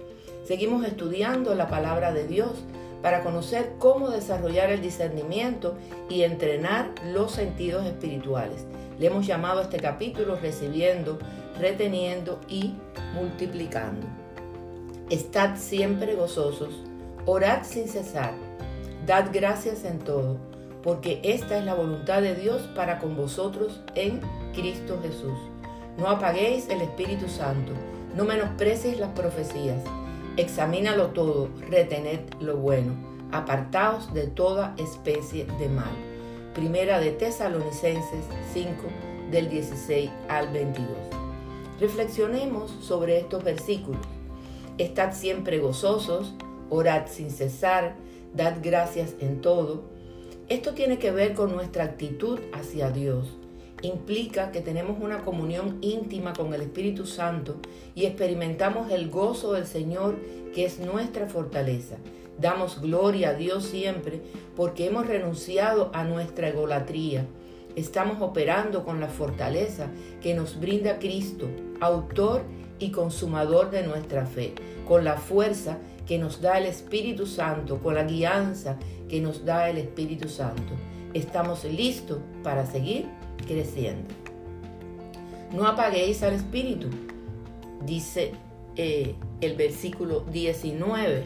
Seguimos 0.45 0.87
estudiando 0.87 1.55
la 1.55 1.69
palabra 1.69 2.13
de 2.13 2.27
Dios 2.27 2.53
para 3.03 3.23
conocer 3.23 3.73
cómo 3.79 4.11
desarrollar 4.11 4.71
el 4.71 4.81
discernimiento 4.81 5.77
y 6.09 6.23
entrenar 6.23 6.93
los 7.13 7.33
sentidos 7.33 7.85
espirituales. 7.87 8.65
Le 8.99 9.09
hemos 9.09 9.27
llamado 9.27 9.61
a 9.61 9.65
este 9.65 9.79
capítulo 9.79 10.37
recibiendo, 10.37 11.19
reteniendo 11.59 12.41
y 12.49 12.75
multiplicando. 13.15 14.07
Estad 15.11 15.57
siempre 15.57 16.15
gozosos, 16.15 16.75
orad 17.27 17.65
sin 17.65 17.89
cesar, 17.89 18.33
dad 19.07 19.31
gracias 19.33 19.85
en 19.85 19.99
todo 19.99 20.37
porque 20.87 21.19
esta 21.25 21.59
es 21.59 21.65
la 21.65 21.75
voluntad 21.75 22.23
de 22.23 22.37
Dios 22.37 22.63
para 22.77 23.01
con 23.01 23.17
vosotros 23.17 23.81
en 23.97 24.21
Cristo 24.55 25.01
Jesús. 25.03 25.37
No 25.99 26.09
apaguéis 26.09 26.69
el 26.69 26.83
Espíritu 26.83 27.29
Santo, 27.29 27.73
no 28.15 28.25
menosprecies 28.25 28.99
las 28.99 29.11
profecías, 29.11 29.83
examínalo 30.37 31.09
todo, 31.09 31.49
retened 31.69 32.21
lo 32.41 32.57
bueno, 32.57 32.93
apartaos 33.33 34.13
de 34.13 34.27
toda 34.27 34.75
especie 34.79 35.47
de 35.59 35.69
mal. 35.69 35.95
Primera 36.55 37.01
de 37.01 37.13
Tesalonicenses 37.13 38.25
5 38.53 38.71
del 39.31 39.49
16 39.49 40.11
al 40.29 40.49
22. 40.53 40.89
Reflexionemos 41.81 42.71
sobre 42.81 43.19
estos 43.19 43.45
versículos. 43.45 44.07
Estad 44.79 45.13
siempre 45.13 45.59
gozosos, 45.59 46.35
orad 46.71 47.07
sin 47.07 47.31
cesar, 47.31 47.97
dad 48.35 48.57
gracias 48.63 49.15
en 49.21 49.41
todo 49.41 49.97
esto 50.49 50.75
tiene 50.75 51.01
que 51.01 51.11
ver 51.11 51.35
con 51.35 51.53
nuestra 51.53 51.83
actitud 51.83 52.39
hacia 52.53 52.91
Dios. 52.91 53.27
Implica 53.83 54.53
que 54.53 54.63
tenemos 54.63 54.97
una 55.03 55.23
comunión 55.23 55.79
íntima 55.83 56.33
con 56.33 56.55
el 56.55 56.63
Espíritu 56.63 57.05
Santo 57.05 57.57
y 57.95 58.07
experimentamos 58.07 58.91
el 58.91 59.11
gozo 59.11 59.53
del 59.53 59.67
Señor 59.67 60.17
que 60.55 60.65
es 60.65 60.79
nuestra 60.79 61.27
fortaleza. 61.27 61.97
Damos 62.39 62.81
gloria 62.81 63.31
a 63.31 63.35
Dios 63.35 63.65
siempre 63.65 64.23
porque 64.57 64.87
hemos 64.87 65.07
renunciado 65.07 65.91
a 65.93 66.05
nuestra 66.05 66.49
egolatría. 66.49 67.27
Estamos 67.77 68.23
operando 68.23 68.85
con 68.85 69.01
la 69.01 69.09
fortaleza 69.09 69.89
que 70.23 70.35
nos 70.35 70.59
brinda 70.59 70.99
Cristo, 70.99 71.47
autor 71.81 72.43
y 72.79 72.91
consumador 72.91 73.71
de 73.71 73.87
nuestra 73.87 74.25
fe, 74.25 74.55
con 74.89 75.05
la 75.05 75.19
fuerza 75.19 75.79
que 76.07 76.19
nos 76.19 76.41
da 76.41 76.57
el 76.57 76.65
Espíritu 76.65 77.27
Santo, 77.27 77.79
con 77.79 77.95
la 77.95 78.05
guianza 78.05 78.79
que 79.09 79.21
nos 79.21 79.45
da 79.45 79.69
el 79.69 79.77
Espíritu 79.77 80.29
Santo. 80.29 80.73
Estamos 81.13 81.65
listos 81.65 82.19
para 82.43 82.65
seguir 82.65 83.07
creciendo. 83.47 84.15
No 85.53 85.67
apaguéis 85.67 86.23
al 86.23 86.35
Espíritu, 86.35 86.89
dice 87.85 88.33
eh, 88.77 89.15
el 89.41 89.57
versículo 89.57 90.21
19. 90.21 91.25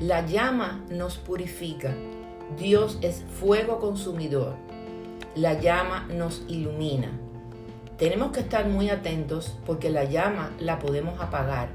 La 0.00 0.26
llama 0.26 0.84
nos 0.90 1.16
purifica. 1.16 1.94
Dios 2.58 2.98
es 3.00 3.24
fuego 3.40 3.78
consumidor. 3.78 4.56
La 5.34 5.58
llama 5.60 6.06
nos 6.12 6.42
ilumina. 6.48 7.10
Tenemos 7.96 8.32
que 8.32 8.40
estar 8.40 8.68
muy 8.68 8.90
atentos 8.90 9.56
porque 9.64 9.88
la 9.88 10.04
llama 10.04 10.50
la 10.58 10.78
podemos 10.78 11.20
apagar. 11.20 11.68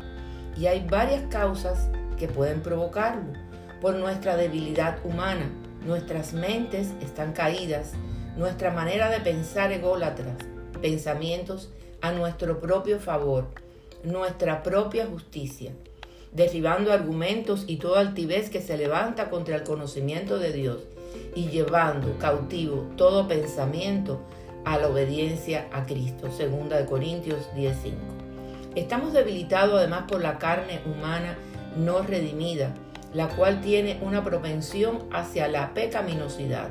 Y 0.57 0.67
hay 0.67 0.85
varias 0.85 1.23
causas 1.29 1.89
que 2.17 2.27
pueden 2.27 2.61
provocarlo. 2.61 3.33
Por 3.81 3.95
nuestra 3.95 4.35
debilidad 4.35 4.97
humana, 5.05 5.49
nuestras 5.85 6.33
mentes 6.33 6.89
están 7.01 7.31
caídas, 7.31 7.93
nuestra 8.39 8.71
manera 8.71 9.09
de 9.09 9.19
pensar 9.19 9.69
ególatras, 9.73 10.37
pensamientos 10.81 11.69
a 11.99 12.13
nuestro 12.13 12.61
propio 12.61 13.01
favor, 13.01 13.47
nuestra 14.03 14.63
propia 14.63 15.05
justicia, 15.07 15.73
derribando 16.31 16.93
argumentos 16.93 17.65
y 17.67 17.75
toda 17.75 17.99
altivez 17.99 18.49
que 18.49 18.61
se 18.61 18.77
levanta 18.77 19.29
contra 19.29 19.57
el 19.57 19.63
conocimiento 19.63 20.39
de 20.39 20.53
Dios 20.53 20.77
y 21.35 21.49
llevando 21.49 22.17
cautivo 22.17 22.87
todo 22.95 23.27
pensamiento 23.27 24.21
a 24.63 24.77
la 24.77 24.87
obediencia 24.87 25.67
a 25.73 25.85
Cristo. 25.85 26.31
Segunda 26.31 26.77
de 26.77 26.85
Corintios 26.85 27.49
10:5. 27.55 27.97
Estamos 28.75 29.11
debilitados 29.11 29.79
además 29.79 30.05
por 30.07 30.21
la 30.21 30.37
carne 30.37 30.79
humana 30.85 31.37
no 31.75 32.03
redimida, 32.03 32.73
la 33.13 33.27
cual 33.27 33.59
tiene 33.59 33.99
una 34.01 34.23
propensión 34.23 35.09
hacia 35.11 35.49
la 35.49 35.73
pecaminosidad. 35.73 36.69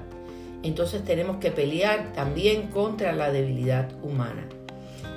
Entonces 0.62 1.04
tenemos 1.04 1.38
que 1.38 1.50
pelear 1.50 2.12
también 2.12 2.68
contra 2.68 3.12
la 3.12 3.30
debilidad 3.30 3.90
humana. 4.02 4.48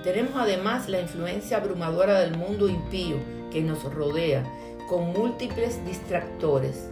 Tenemos 0.04 0.34
además 0.36 0.90
la 0.90 1.02
influencia 1.02 1.58
abrumadora 1.58 2.20
del 2.20 2.38
mundo 2.38 2.68
impío 2.68 3.18
que 3.52 3.62
nos 3.62 3.84
rodea, 3.84 4.44
con 4.90 5.14
múltiples 5.14 5.84
distractores. 5.86 6.88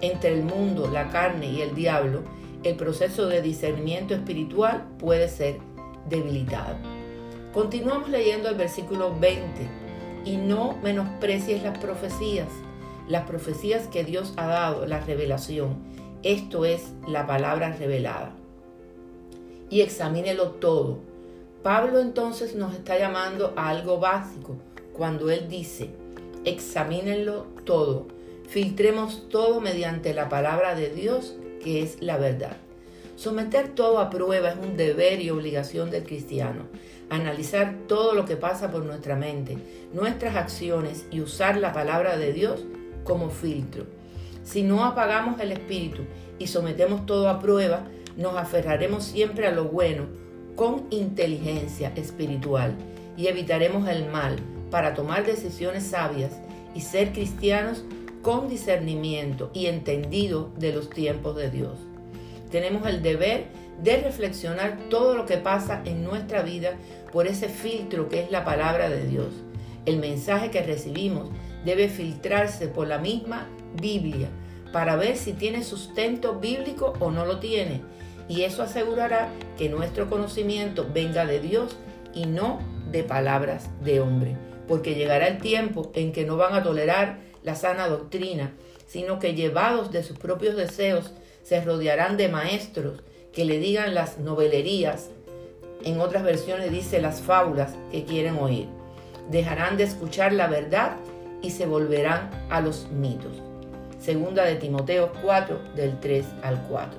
Entre 0.00 0.32
el 0.32 0.42
mundo, 0.42 0.88
la 0.92 1.10
carne 1.10 1.46
y 1.46 1.62
el 1.62 1.74
diablo, 1.74 2.22
el 2.62 2.76
proceso 2.76 3.26
de 3.26 3.42
discernimiento 3.42 4.14
espiritual 4.14 4.86
puede 4.98 5.28
ser 5.28 5.58
debilitado. 6.08 6.76
Continuamos 7.52 8.08
leyendo 8.08 8.48
el 8.48 8.56
versículo 8.56 9.14
20. 9.18 9.68
Y 10.24 10.38
no 10.38 10.78
menosprecies 10.82 11.62
las 11.62 11.78
profecías, 11.78 12.48
las 13.08 13.26
profecías 13.26 13.86
que 13.88 14.04
Dios 14.04 14.32
ha 14.36 14.46
dado, 14.46 14.86
la 14.86 15.00
revelación. 15.00 15.76
Esto 16.24 16.64
es 16.64 16.94
la 17.06 17.26
palabra 17.26 17.76
revelada. 17.78 18.32
Y 19.68 19.82
examínelo 19.82 20.52
todo. 20.52 21.00
Pablo 21.62 22.00
entonces 22.00 22.54
nos 22.54 22.72
está 22.74 22.98
llamando 22.98 23.52
a 23.56 23.68
algo 23.68 24.00
básico 24.00 24.56
cuando 24.94 25.30
él 25.30 25.50
dice, 25.50 25.90
examínenlo 26.46 27.46
todo, 27.66 28.06
filtremos 28.48 29.28
todo 29.28 29.60
mediante 29.60 30.14
la 30.14 30.30
palabra 30.30 30.74
de 30.74 30.88
Dios, 30.88 31.36
que 31.62 31.82
es 31.82 32.00
la 32.00 32.16
verdad. 32.16 32.56
Someter 33.16 33.74
todo 33.74 33.98
a 33.98 34.08
prueba 34.08 34.48
es 34.48 34.56
un 34.56 34.78
deber 34.78 35.20
y 35.20 35.28
obligación 35.28 35.90
del 35.90 36.04
cristiano. 36.04 36.62
Analizar 37.10 37.80
todo 37.86 38.14
lo 38.14 38.24
que 38.24 38.36
pasa 38.36 38.70
por 38.70 38.82
nuestra 38.82 39.14
mente, 39.14 39.58
nuestras 39.92 40.36
acciones 40.36 41.04
y 41.10 41.20
usar 41.20 41.58
la 41.58 41.74
palabra 41.74 42.16
de 42.16 42.32
Dios 42.32 42.64
como 43.04 43.28
filtro. 43.28 43.93
Si 44.44 44.62
no 44.62 44.84
apagamos 44.84 45.40
el 45.40 45.52
espíritu 45.52 46.02
y 46.38 46.46
sometemos 46.46 47.06
todo 47.06 47.28
a 47.28 47.40
prueba, 47.40 47.84
nos 48.16 48.36
aferraremos 48.36 49.04
siempre 49.04 49.46
a 49.46 49.52
lo 49.52 49.64
bueno 49.64 50.04
con 50.54 50.86
inteligencia 50.90 51.92
espiritual 51.96 52.74
y 53.16 53.26
evitaremos 53.26 53.88
el 53.88 54.06
mal 54.06 54.36
para 54.70 54.94
tomar 54.94 55.24
decisiones 55.24 55.84
sabias 55.84 56.32
y 56.74 56.82
ser 56.82 57.12
cristianos 57.12 57.84
con 58.22 58.48
discernimiento 58.48 59.50
y 59.54 59.66
entendido 59.66 60.50
de 60.58 60.72
los 60.72 60.90
tiempos 60.90 61.36
de 61.36 61.50
Dios. 61.50 61.78
Tenemos 62.50 62.86
el 62.86 63.02
deber 63.02 63.46
de 63.82 63.96
reflexionar 63.96 64.78
todo 64.90 65.16
lo 65.16 65.26
que 65.26 65.38
pasa 65.38 65.82
en 65.84 66.04
nuestra 66.04 66.42
vida 66.42 66.74
por 67.12 67.26
ese 67.26 67.48
filtro 67.48 68.08
que 68.08 68.22
es 68.22 68.30
la 68.30 68.44
palabra 68.44 68.88
de 68.88 69.06
Dios. 69.06 69.28
El 69.86 69.98
mensaje 69.98 70.50
que 70.50 70.62
recibimos 70.62 71.28
debe 71.64 71.88
filtrarse 71.88 72.68
por 72.68 72.86
la 72.86 72.98
misma 72.98 73.48
Biblia 73.80 74.28
para 74.72 74.96
ver 74.96 75.16
si 75.16 75.32
tiene 75.32 75.62
sustento 75.62 76.40
bíblico 76.40 76.94
o 76.98 77.10
no 77.10 77.24
lo 77.24 77.38
tiene. 77.38 77.82
Y 78.28 78.42
eso 78.42 78.62
asegurará 78.62 79.28
que 79.56 79.68
nuestro 79.68 80.10
conocimiento 80.10 80.86
venga 80.92 81.26
de 81.26 81.40
Dios 81.40 81.76
y 82.12 82.26
no 82.26 82.60
de 82.90 83.04
palabras 83.04 83.70
de 83.84 84.00
hombre. 84.00 84.36
Porque 84.66 84.94
llegará 84.94 85.28
el 85.28 85.38
tiempo 85.38 85.92
en 85.94 86.12
que 86.12 86.24
no 86.24 86.36
van 86.36 86.54
a 86.54 86.62
tolerar 86.62 87.18
la 87.44 87.54
sana 87.54 87.86
doctrina, 87.86 88.52
sino 88.86 89.18
que 89.18 89.34
llevados 89.34 89.92
de 89.92 90.02
sus 90.02 90.18
propios 90.18 90.56
deseos 90.56 91.12
se 91.42 91.60
rodearán 91.60 92.16
de 92.16 92.28
maestros 92.28 93.02
que 93.32 93.44
le 93.44 93.58
digan 93.58 93.94
las 93.94 94.18
novelerías, 94.18 95.10
en 95.84 96.00
otras 96.00 96.22
versiones 96.22 96.70
dice 96.70 97.00
las 97.00 97.20
fábulas 97.20 97.74
que 97.92 98.04
quieren 98.04 98.38
oír. 98.38 98.66
Dejarán 99.30 99.76
de 99.76 99.84
escuchar 99.84 100.32
la 100.32 100.46
verdad 100.46 100.96
y 101.42 101.50
se 101.50 101.66
volverán 101.66 102.30
a 102.48 102.60
los 102.60 102.88
mitos. 102.90 103.42
Segunda 104.04 104.44
de 104.44 104.56
Timoteo 104.56 105.12
4 105.22 105.58
del 105.76 105.98
3 105.98 106.26
al 106.42 106.60
4. 106.68 106.98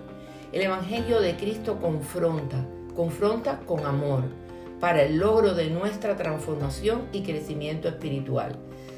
El 0.53 0.61
Evangelio 0.63 1.21
de 1.21 1.35
Cristo 1.35 1.79
confronta, 1.79 2.65
confronta 2.95 3.59
con 3.67 3.85
amor 3.85 4.23
para 4.79 5.03
el 5.03 5.17
logro 5.17 5.53
de 5.53 5.69
nuestra 5.69 6.15
transformación 6.15 7.03
y 7.11 7.21
crecimiento 7.21 7.87
espiritual. 7.87 8.57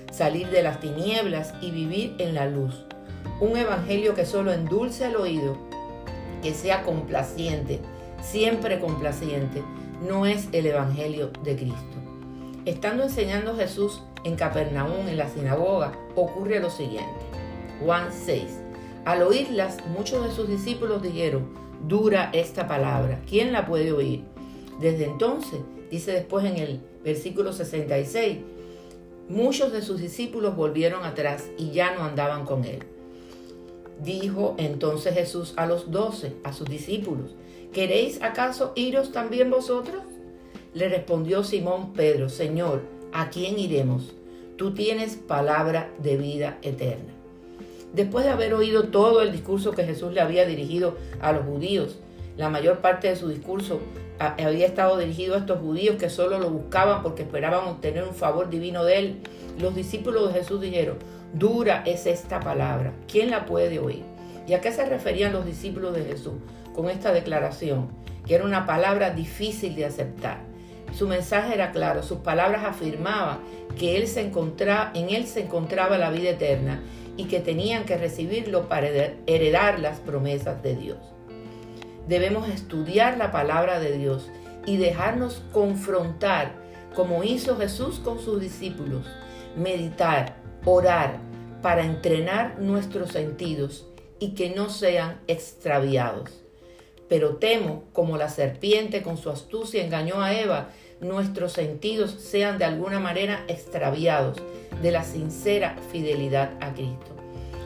Salir 0.10 0.50
de 0.52 0.64
las 0.64 0.80
tinieblas 0.80 1.54
y 1.60 1.72
vivir 1.72 2.16
en 2.20 2.34
la 2.34 2.48
luz 2.48 2.86
un 3.42 3.58
evangelio 3.58 4.16
que 4.16 4.26
solo 4.26 4.54
endulce 4.54 5.08
el 5.08 5.18
oído, 5.18 5.58
que 6.42 6.54
sea 6.54 6.84
complaciente, 6.84 7.82
siempre 8.22 8.80
complaciente, 8.80 9.64
no 10.08 10.26
es 10.26 10.48
el 10.54 10.66
evangelio 10.66 11.32
de 11.44 11.58
Cristo. 11.58 11.98
Estando 12.64 13.04
enseñando 13.04 13.58
Jesús 13.58 14.02
en 14.24 14.38
Capernaum, 14.38 15.10
en 15.10 15.18
la 15.18 15.28
sinagoga, 15.28 15.92
ocurre 16.16 16.62
lo 16.62 16.70
siguiente. 16.70 17.27
Juan 17.84 18.10
6. 18.12 18.44
Al 19.06 19.22
oírlas, 19.22 19.78
muchos 19.88 20.26
de 20.26 20.32
sus 20.32 20.50
discípulos 20.50 21.02
dijeron, 21.02 21.48
dura 21.88 22.30
esta 22.34 22.68
palabra, 22.68 23.22
¿quién 23.30 23.54
la 23.54 23.66
puede 23.66 23.92
oír? 23.92 24.24
Desde 24.80 25.06
entonces, 25.06 25.60
dice 25.90 26.12
después 26.12 26.46
en 26.46 26.58
el 26.58 26.82
versículo 27.04 27.54
66, 27.54 28.40
muchos 29.30 29.72
de 29.72 29.82
sus 29.82 30.02
discípulos 30.02 30.56
volvieron 30.56 31.04
atrás 31.06 31.50
y 31.58 31.72
ya 31.72 31.96
no 31.96 32.04
andaban 32.04 32.46
con 32.46 32.66
él. 32.66 32.80
Dijo 34.04 34.56
entonces 34.58 35.14
Jesús 35.14 35.54
a 35.58 35.66
los 35.66 35.92
doce, 35.92 36.34
a 36.44 36.54
sus 36.54 36.68
discípulos, 36.68 37.36
¿queréis 37.74 38.22
acaso 38.22 38.74
iros 38.76 39.12
también 39.12 39.50
vosotros? 39.50 40.04
Le 40.74 40.90
respondió 40.90 41.44
Simón 41.44 41.94
Pedro, 41.94 42.30
Señor, 42.30 42.84
¿a 43.14 43.30
quién 43.30 43.58
iremos? 43.58 44.14
Tú 44.58 44.74
tienes 44.74 45.16
palabra 45.16 45.92
de 46.00 46.18
vida 46.18 46.60
eterna. 46.62 47.17
Después 47.94 48.26
de 48.26 48.32
haber 48.32 48.54
oído 48.54 48.86
todo 48.86 49.22
el 49.22 49.32
discurso 49.32 49.72
que 49.72 49.84
Jesús 49.84 50.14
le 50.14 50.22
había 50.22 50.46
dirigido 50.46 50.98
a 51.22 51.32
los 51.32 51.46
judíos, 51.46 51.98
la 52.38 52.50
mayor 52.50 52.80
parte 52.80 53.08
de 53.08 53.16
su 53.16 53.30
discurso 53.30 53.80
había 54.20 54.66
estado 54.66 54.98
dirigido 54.98 55.36
a 55.36 55.40
estos 55.40 55.60
judíos 55.60 55.96
que 55.98 56.10
solo 56.10 56.40
lo 56.40 56.50
buscaban 56.50 57.02
porque 57.02 57.24
esperaban 57.24 57.68
obtener 57.68 58.04
un 58.04 58.14
favor 58.14 58.50
divino 58.50 58.84
de 58.84 59.00
él. 59.00 59.18
Los 59.60 59.76
discípulos 59.76 60.32
de 60.32 60.40
Jesús 60.40 60.62
dijeron, 60.62 60.98
Dura 61.34 61.84
es 61.86 62.06
esta 62.06 62.40
palabra. 62.40 62.94
¿Quién 63.08 63.32
la 63.32 63.46
puede 63.46 63.80
oír? 63.80 64.04
¿Y 64.48 64.54
a 64.54 64.62
qué 64.62 64.72
se 64.72 64.86
referían 64.86 65.34
los 65.34 65.46
discípulos 65.46 65.96
de 65.96 66.06
Jesús 66.06 66.34
con 66.74 66.90
esta 66.90 67.12
declaración? 67.12 67.90
Que 68.26 68.36
era 68.36 68.46
una 68.46 68.66
palabra 68.66 69.12
difícil 69.12 69.76
de 69.76 69.86
aceptar. 69.86 70.40
Su 70.94 71.08
mensaje 71.08 71.54
era 71.54 71.72
claro, 71.72 72.02
sus 72.02 72.20
palabras 72.20 72.64
afirmaban 72.66 73.40
que 73.78 73.98
él 73.98 74.08
se 74.08 74.22
encontraba, 74.22 74.92
en 74.94 75.10
él 75.10 75.28
se 75.28 75.42
encontraba 75.42 75.98
la 75.98 76.12
vida 76.12 76.30
eterna 76.30 76.82
y 77.18 77.26
que 77.26 77.40
tenían 77.40 77.86
que 77.86 77.98
recibirlo 77.98 78.70
para 78.70 78.88
heredar 79.26 79.80
las 79.80 80.00
promesas 80.00 80.62
de 80.64 80.76
Dios. 80.76 81.00
Debemos 82.08 82.48
estudiar 82.48 83.18
la 83.18 83.32
palabra 83.32 83.80
de 83.80 83.98
Dios 83.98 84.30
y 84.66 84.78
dejarnos 84.78 85.42
confrontar 85.52 86.54
como 86.96 87.24
hizo 87.24 87.58
Jesús 87.58 88.00
con 88.00 88.20
sus 88.20 88.40
discípulos, 88.40 89.06
meditar, 89.56 90.38
orar 90.64 91.18
para 91.62 91.84
entrenar 91.84 92.60
nuestros 92.60 93.12
sentidos 93.12 93.86
y 94.20 94.36
que 94.36 94.50
no 94.52 94.70
sean 94.70 95.20
extraviados. 95.28 96.44
Pero 97.10 97.38
temo, 97.38 97.84
como 97.94 98.18
la 98.18 98.30
serpiente 98.30 99.02
con 99.02 99.18
su 99.18 99.30
astucia 99.30 99.84
engañó 99.84 100.22
a 100.22 100.34
Eva, 100.34 100.70
nuestros 101.00 101.54
sentidos 101.54 102.12
sean 102.12 102.58
de 102.58 102.66
alguna 102.66 103.00
manera 103.00 103.44
extraviados 103.48 104.38
de 104.82 104.92
la 104.92 105.04
sincera 105.04 105.76
fidelidad 105.92 106.52
a 106.60 106.74
Cristo. 106.74 107.16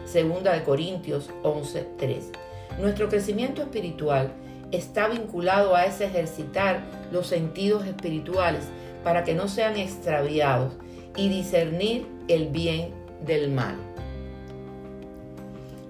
Segunda 0.05 0.53
de 0.53 0.63
Corintios 0.63 1.29
11:3. 1.43 2.31
Nuestro 2.79 3.09
crecimiento 3.09 3.61
espiritual 3.61 4.31
está 4.71 5.07
vinculado 5.07 5.75
a 5.75 5.85
ese 5.85 6.05
ejercitar 6.05 6.81
los 7.11 7.27
sentidos 7.27 7.85
espirituales 7.85 8.63
para 9.03 9.23
que 9.23 9.33
no 9.33 9.47
sean 9.47 9.77
extraviados 9.77 10.73
y 11.15 11.29
discernir 11.29 12.07
el 12.27 12.47
bien 12.47 12.93
del 13.25 13.51
mal. 13.51 13.75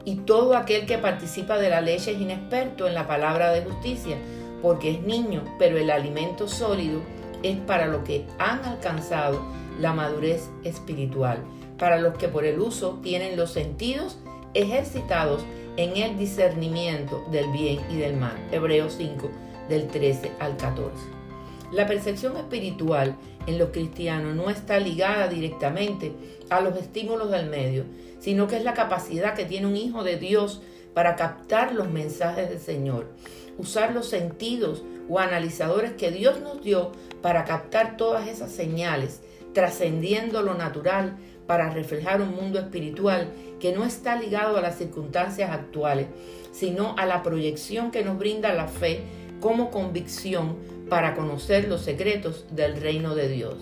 Y 0.03 0.15
todo 0.15 0.57
aquel 0.57 0.87
que 0.87 0.97
participa 0.97 1.59
de 1.59 1.69
la 1.69 1.81
leche 1.81 2.11
es 2.11 2.19
inexperto 2.19 2.87
en 2.87 2.95
la 2.95 3.07
palabra 3.07 3.51
de 3.51 3.61
justicia, 3.61 4.17
porque 4.61 4.91
es 4.91 5.01
niño, 5.01 5.43
pero 5.59 5.77
el 5.77 5.91
alimento 5.91 6.47
sólido 6.47 7.01
es 7.43 7.57
para 7.59 7.87
los 7.87 8.03
que 8.03 8.25
han 8.39 8.63
alcanzado 8.65 9.41
la 9.79 9.93
madurez 9.93 10.49
espiritual, 10.63 11.39
para 11.77 11.99
los 11.99 12.17
que 12.17 12.27
por 12.27 12.45
el 12.45 12.59
uso 12.59 12.99
tienen 13.01 13.37
los 13.37 13.51
sentidos 13.51 14.17
ejercitados 14.53 15.43
en 15.77 15.97
el 15.97 16.17
discernimiento 16.17 17.23
del 17.31 17.51
bien 17.51 17.79
y 17.89 17.97
del 17.97 18.15
mal. 18.15 18.35
Hebreos 18.51 18.95
5, 18.97 19.29
del 19.69 19.87
13 19.87 20.31
al 20.39 20.57
14. 20.57 20.91
La 21.71 21.87
percepción 21.87 22.35
espiritual 22.35 23.15
en 23.47 23.57
los 23.57 23.69
cristianos 23.69 24.35
no 24.35 24.49
está 24.49 24.79
ligada 24.79 25.27
directamente 25.27 26.11
a 26.49 26.59
los 26.59 26.77
estímulos 26.77 27.31
del 27.31 27.49
medio, 27.49 27.85
sino 28.19 28.47
que 28.47 28.57
es 28.57 28.63
la 28.63 28.73
capacidad 28.73 29.33
que 29.33 29.45
tiene 29.45 29.67
un 29.67 29.77
hijo 29.77 30.03
de 30.03 30.17
Dios 30.17 30.61
para 30.93 31.15
captar 31.15 31.73
los 31.73 31.89
mensajes 31.89 32.49
del 32.49 32.59
Señor, 32.59 33.07
usar 33.57 33.93
los 33.93 34.09
sentidos 34.09 34.83
o 35.09 35.19
analizadores 35.19 35.91
que 35.93 36.11
Dios 36.11 36.39
nos 36.41 36.61
dio 36.61 36.91
para 37.21 37.45
captar 37.45 37.97
todas 37.97 38.27
esas 38.27 38.51
señales, 38.51 39.21
trascendiendo 39.53 40.41
lo 40.41 40.53
natural 40.53 41.17
para 41.47 41.69
reflejar 41.69 42.21
un 42.21 42.35
mundo 42.35 42.59
espiritual 42.59 43.27
que 43.59 43.73
no 43.73 43.83
está 43.83 44.15
ligado 44.15 44.57
a 44.57 44.61
las 44.61 44.77
circunstancias 44.77 45.51
actuales, 45.51 46.07
sino 46.51 46.95
a 46.97 47.05
la 47.05 47.23
proyección 47.23 47.91
que 47.91 48.03
nos 48.03 48.17
brinda 48.17 48.53
la 48.53 48.67
fe 48.67 49.01
como 49.39 49.71
convicción 49.71 50.55
para 50.89 51.15
conocer 51.15 51.67
los 51.67 51.81
secretos 51.81 52.45
del 52.51 52.79
reino 52.79 53.15
de 53.15 53.27
Dios. 53.27 53.57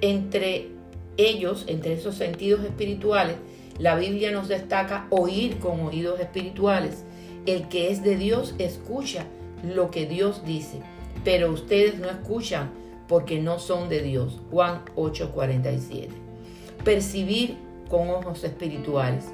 Entre 0.00 0.68
ellos, 1.16 1.64
entre 1.68 1.94
esos 1.94 2.14
sentidos 2.14 2.64
espirituales, 2.64 3.36
la 3.78 3.94
Biblia 3.94 4.32
nos 4.32 4.48
destaca 4.48 5.06
oír 5.10 5.58
con 5.58 5.80
oídos 5.80 6.18
espirituales. 6.20 7.04
El 7.46 7.68
que 7.68 7.90
es 7.90 8.02
de 8.02 8.16
Dios 8.16 8.54
escucha 8.58 9.26
lo 9.62 9.90
que 9.90 10.06
Dios 10.06 10.44
dice, 10.44 10.80
pero 11.24 11.50
ustedes 11.50 11.98
no 11.98 12.08
escuchan 12.08 12.70
porque 13.08 13.40
no 13.40 13.58
son 13.58 13.88
de 13.88 14.00
Dios. 14.02 14.40
Juan 14.50 14.82
8:47. 14.94 16.08
Percibir 16.84 17.56
con 17.88 18.10
ojos 18.10 18.44
espirituales. 18.44 19.24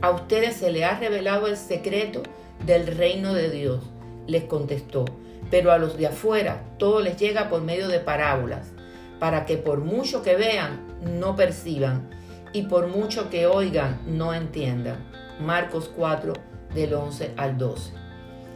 A 0.00 0.10
ustedes 0.10 0.56
se 0.56 0.70
les 0.70 0.84
ha 0.84 0.98
revelado 0.98 1.46
el 1.46 1.56
secreto 1.56 2.22
del 2.66 2.86
reino 2.86 3.32
de 3.34 3.50
Dios, 3.50 3.80
les 4.26 4.44
contestó, 4.44 5.04
pero 5.50 5.72
a 5.72 5.78
los 5.78 5.96
de 5.96 6.06
afuera 6.06 6.62
todo 6.78 7.00
les 7.00 7.16
llega 7.16 7.48
por 7.48 7.62
medio 7.62 7.88
de 7.88 8.00
parábolas, 8.00 8.72
para 9.18 9.46
que 9.46 9.56
por 9.56 9.80
mucho 9.80 10.22
que 10.22 10.36
vean, 10.36 10.80
no 11.18 11.36
perciban, 11.36 12.10
y 12.52 12.62
por 12.62 12.86
mucho 12.88 13.30
que 13.30 13.46
oigan, 13.46 14.00
no 14.06 14.34
entiendan. 14.34 14.98
Marcos 15.40 15.90
4, 15.96 16.34
del 16.74 16.94
11 16.94 17.32
al 17.36 17.58
12. 17.58 18.03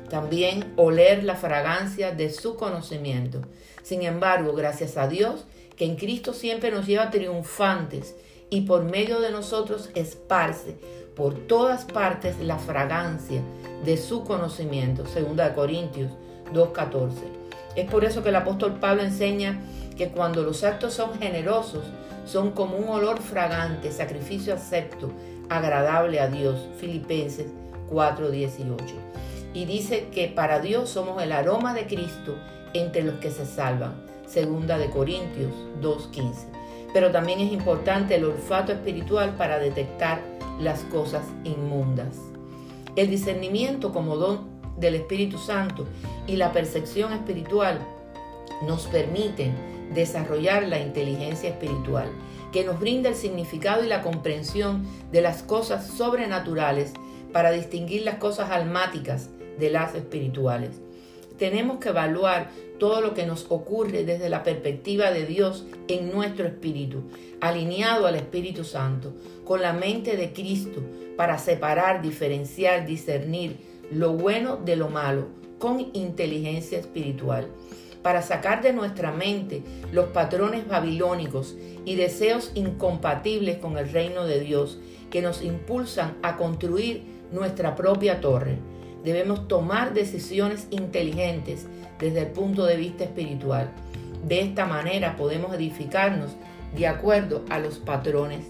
También 0.09 0.73
oler 0.77 1.25
la 1.25 1.37
fragancia 1.37 2.13
de 2.13 2.31
su 2.31 2.57
conocimiento. 2.57 3.43
Sin 3.83 4.03
embargo, 4.03 4.55
gracias 4.55 4.97
a 4.97 5.09
Dios, 5.09 5.45
que 5.77 5.85
en 5.85 5.97
Cristo 5.97 6.33
siempre 6.33 6.71
nos 6.71 6.87
lleva 6.87 7.11
triunfantes 7.11 8.17
y 8.51 8.63
por 8.63 8.85
medio 8.85 9.21
de 9.21 9.31
nosotros 9.31 9.91
esparce 9.95 10.77
por 11.15 11.35
todas 11.47 11.85
partes 11.85 12.39
la 12.39 12.59
fragancia 12.59 13.43
de 13.85 13.97
su 13.97 14.25
conocimiento. 14.25 15.07
Segunda 15.07 15.49
de 15.49 15.55
Corintios 15.55 16.13
2.14. 16.53 17.11
Es 17.77 17.91
por 17.91 18.05
eso 18.05 18.23
que 18.23 18.31
el 18.31 18.37
apóstol 18.37 18.79
Pablo 18.81 19.03
enseña 19.03 19.61
que 19.97 20.09
cuando 20.09 20.43
los 20.43 20.65
actos 20.65 20.95
son 20.95 21.19
generosos, 21.19 21.85
son 22.25 22.53
como 22.53 22.77
un 22.77 22.89
olor 22.89 23.21
fragante, 23.21 23.91
sacrificio 23.91 24.55
acepto, 24.55 25.11
agradable 25.49 26.21
a 26.21 26.29
Dios. 26.29 26.69
Filipenses 26.79 27.47
4.18. 27.91 28.77
Y 29.55 29.65
dice 29.65 30.09
que 30.13 30.29
para 30.29 30.61
Dios 30.61 30.91
somos 30.91 31.23
el 31.23 31.33
aroma 31.33 31.75
de 31.75 31.87
Cristo 31.87 32.37
entre 32.75 33.03
los 33.03 33.15
que 33.17 33.31
se 33.31 33.47
salvan. 33.47 33.95
Segunda 34.27 34.77
de 34.79 34.91
Corintios 34.91 35.53
2.15. 35.81 36.33
Pero 36.93 37.11
también 37.11 37.41
es 37.41 37.53
importante 37.53 38.17
el 38.17 38.25
olfato 38.25 38.73
espiritual 38.73 39.35
para 39.37 39.59
detectar 39.59 40.21
las 40.61 40.81
cosas 40.85 41.25
inmundas. 41.45 42.17
El 42.97 43.09
discernimiento 43.11 43.93
como 43.93 44.17
don 44.17 44.49
del 44.77 44.97
Espíritu 44.97 45.39
Santo 45.39 45.87
y 46.27 46.37
la 46.37 46.53
percepción 46.53 47.13
espiritual 47.13 47.79
nos 48.67 48.87
permiten 48.87 49.55
desarrollar 49.95 50.65
la 50.65 50.79
inteligencia 50.79 51.51
espiritual, 51.51 52.09
que 52.53 52.65
nos 52.65 52.79
brinda 52.79 53.09
el 53.09 53.15
significado 53.15 53.85
y 53.85 53.89
la 53.89 54.03
comprensión 54.03 54.85
de 55.11 55.23
las 55.23 55.43
cosas 55.43 55.87
sobrenaturales 55.87 56.93
para 57.33 57.51
distinguir 57.51 58.03
las 58.03 58.17
cosas 58.17 58.51
almáticas 58.51 59.31
de 59.59 59.71
las 59.71 59.95
espirituales. 59.95 60.81
Tenemos 61.39 61.79
que 61.79 61.91
evaluar 61.91 62.51
todo 62.79 63.01
lo 63.01 63.15
que 63.15 63.27
nos 63.27 63.47
ocurre 63.49 64.05
desde 64.05 64.29
la 64.29 64.43
perspectiva 64.43 65.11
de 65.11 65.25
Dios 65.25 65.67
en 65.89 66.11
nuestro 66.13 66.47
espíritu, 66.47 67.03
alineado 67.41 68.07
al 68.07 68.17
Espíritu 68.17 68.65
Santo, 68.65 69.13
con 69.45 69.63
la 69.63 69.73
mente 69.73 70.17
de 70.17 70.33
Cristo, 70.33 70.81
para 71.17 71.39
separar, 71.39 72.03
diferenciar, 72.03 72.87
discernir 72.87 73.57
lo 73.91 74.13
bueno 74.13 74.57
de 74.57 74.77
lo 74.77 74.89
malo, 74.89 75.27
con 75.59 75.91
inteligencia 75.93 76.79
espiritual, 76.79 77.49
para 78.03 78.23
sacar 78.23 78.63
de 78.63 78.73
nuestra 78.73 79.13
mente 79.13 79.63
los 79.93 80.07
patrones 80.07 80.69
babilónicos 80.69 81.57
y 81.85 81.97
deseos 81.97 82.53
incompatibles 82.55 83.59
con 83.59 83.77
el 83.77 83.91
reino 83.91 84.25
de 84.25 84.41
Dios 84.41 84.79
que 85.11 85.23
nos 85.23 85.43
impulsan 85.43 86.17
a 86.23 86.37
construir 86.37 87.03
nuestra 87.33 87.75
propia 87.75 88.21
torre. 88.21 88.59
Debemos 89.09 89.49
tomar 89.49 89.95
decisiones 89.95 90.67
inteligentes 90.69 91.67
desde 91.99 92.21
el 92.21 92.27
punto 92.27 92.67
de 92.67 92.77
vista 92.77 93.05
espiritual. 93.05 93.71
De 94.23 94.43
esta 94.43 94.67
manera 94.67 95.17
podemos 95.17 95.55
edificarnos 95.55 96.33
de 96.77 96.87
acuerdo 96.87 97.43
a 97.49 97.59
los 97.59 97.79
patrones 97.79 98.45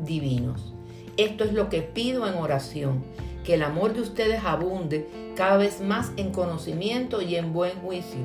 divinos. 0.00 0.74
Esto 1.16 1.44
es 1.44 1.52
lo 1.52 1.68
que 1.68 1.82
pido 1.82 2.26
en 2.26 2.34
oración, 2.34 3.04
que 3.44 3.54
el 3.54 3.62
amor 3.62 3.94
de 3.94 4.00
ustedes 4.00 4.42
abunde 4.42 5.06
cada 5.36 5.56
vez 5.56 5.80
más 5.80 6.10
en 6.16 6.32
conocimiento 6.32 7.22
y 7.22 7.36
en 7.36 7.52
buen 7.52 7.78
juicio, 7.78 8.22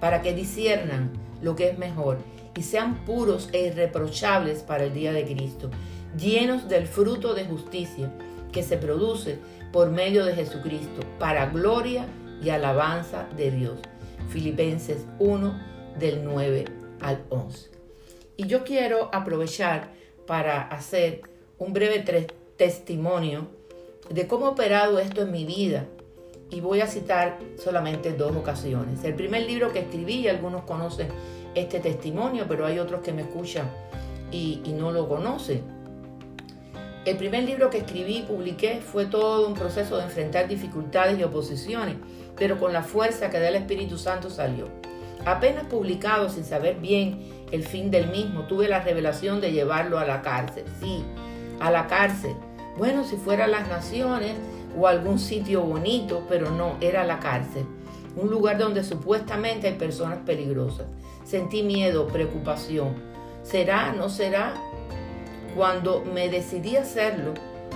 para 0.00 0.22
que 0.22 0.32
disiernan 0.32 1.12
lo 1.42 1.56
que 1.56 1.68
es 1.68 1.76
mejor 1.76 2.20
y 2.56 2.62
sean 2.62 3.04
puros 3.04 3.50
e 3.52 3.66
irreprochables 3.66 4.62
para 4.62 4.84
el 4.84 4.94
día 4.94 5.12
de 5.12 5.26
Cristo, 5.26 5.68
llenos 6.16 6.70
del 6.70 6.86
fruto 6.86 7.34
de 7.34 7.44
justicia 7.44 8.10
que 8.50 8.62
se 8.62 8.78
produce 8.78 9.38
por 9.72 9.90
medio 9.90 10.24
de 10.24 10.34
Jesucristo, 10.34 11.00
para 11.18 11.46
gloria 11.46 12.06
y 12.42 12.50
alabanza 12.50 13.26
de 13.36 13.50
Dios. 13.50 13.78
Filipenses 14.28 15.06
1 15.18 15.60
del 15.98 16.24
9 16.24 16.64
al 17.00 17.22
11. 17.30 17.70
Y 18.36 18.46
yo 18.46 18.64
quiero 18.64 19.08
aprovechar 19.12 19.90
para 20.26 20.62
hacer 20.62 21.22
un 21.58 21.72
breve 21.72 22.04
testimonio 22.56 23.48
de 24.10 24.26
cómo 24.26 24.46
ha 24.46 24.50
operado 24.50 24.98
esto 24.98 25.22
en 25.22 25.32
mi 25.32 25.44
vida. 25.44 25.86
Y 26.50 26.60
voy 26.60 26.80
a 26.80 26.86
citar 26.86 27.38
solamente 27.56 28.12
dos 28.12 28.36
ocasiones. 28.36 29.04
El 29.04 29.14
primer 29.14 29.46
libro 29.46 29.72
que 29.72 29.80
escribí, 29.80 30.28
algunos 30.28 30.64
conocen 30.64 31.08
este 31.54 31.80
testimonio, 31.80 32.44
pero 32.46 32.66
hay 32.66 32.78
otros 32.78 33.00
que 33.00 33.12
me 33.12 33.22
escuchan 33.22 33.70
y, 34.30 34.60
y 34.64 34.72
no 34.72 34.92
lo 34.92 35.08
conocen. 35.08 35.81
El 37.04 37.16
primer 37.16 37.42
libro 37.42 37.68
que 37.68 37.78
escribí 37.78 38.18
y 38.18 38.22
publiqué 38.22 38.80
fue 38.80 39.06
todo 39.06 39.48
un 39.48 39.54
proceso 39.54 39.96
de 39.96 40.04
enfrentar 40.04 40.46
dificultades 40.46 41.18
y 41.18 41.24
oposiciones, 41.24 41.96
pero 42.36 42.60
con 42.60 42.72
la 42.72 42.84
fuerza 42.84 43.28
que 43.28 43.40
da 43.40 43.48
el 43.48 43.56
Espíritu 43.56 43.98
Santo 43.98 44.30
salió. 44.30 44.68
Apenas 45.24 45.64
publicado 45.64 46.28
sin 46.28 46.44
saber 46.44 46.76
bien 46.76 47.20
el 47.50 47.64
fin 47.64 47.90
del 47.90 48.08
mismo, 48.08 48.42
tuve 48.42 48.68
la 48.68 48.80
revelación 48.80 49.40
de 49.40 49.50
llevarlo 49.50 49.98
a 49.98 50.04
la 50.04 50.22
cárcel. 50.22 50.64
Sí, 50.80 51.04
a 51.58 51.72
la 51.72 51.88
cárcel. 51.88 52.36
Bueno, 52.78 53.02
si 53.02 53.16
fuera 53.16 53.48
las 53.48 53.68
naciones 53.68 54.36
o 54.78 54.86
algún 54.86 55.18
sitio 55.18 55.62
bonito, 55.62 56.24
pero 56.28 56.52
no, 56.52 56.76
era 56.80 57.04
la 57.04 57.18
cárcel. 57.18 57.66
Un 58.14 58.30
lugar 58.30 58.58
donde 58.58 58.84
supuestamente 58.84 59.66
hay 59.66 59.74
personas 59.74 60.18
peligrosas. 60.24 60.86
Sentí 61.24 61.64
miedo, 61.64 62.06
preocupación. 62.06 62.94
¿Será? 63.42 63.92
¿No 63.92 64.08
será? 64.08 64.54
Cuando 65.54 66.02
me 66.02 66.30
decidí 66.30 66.76
hacerlo, 66.76 67.34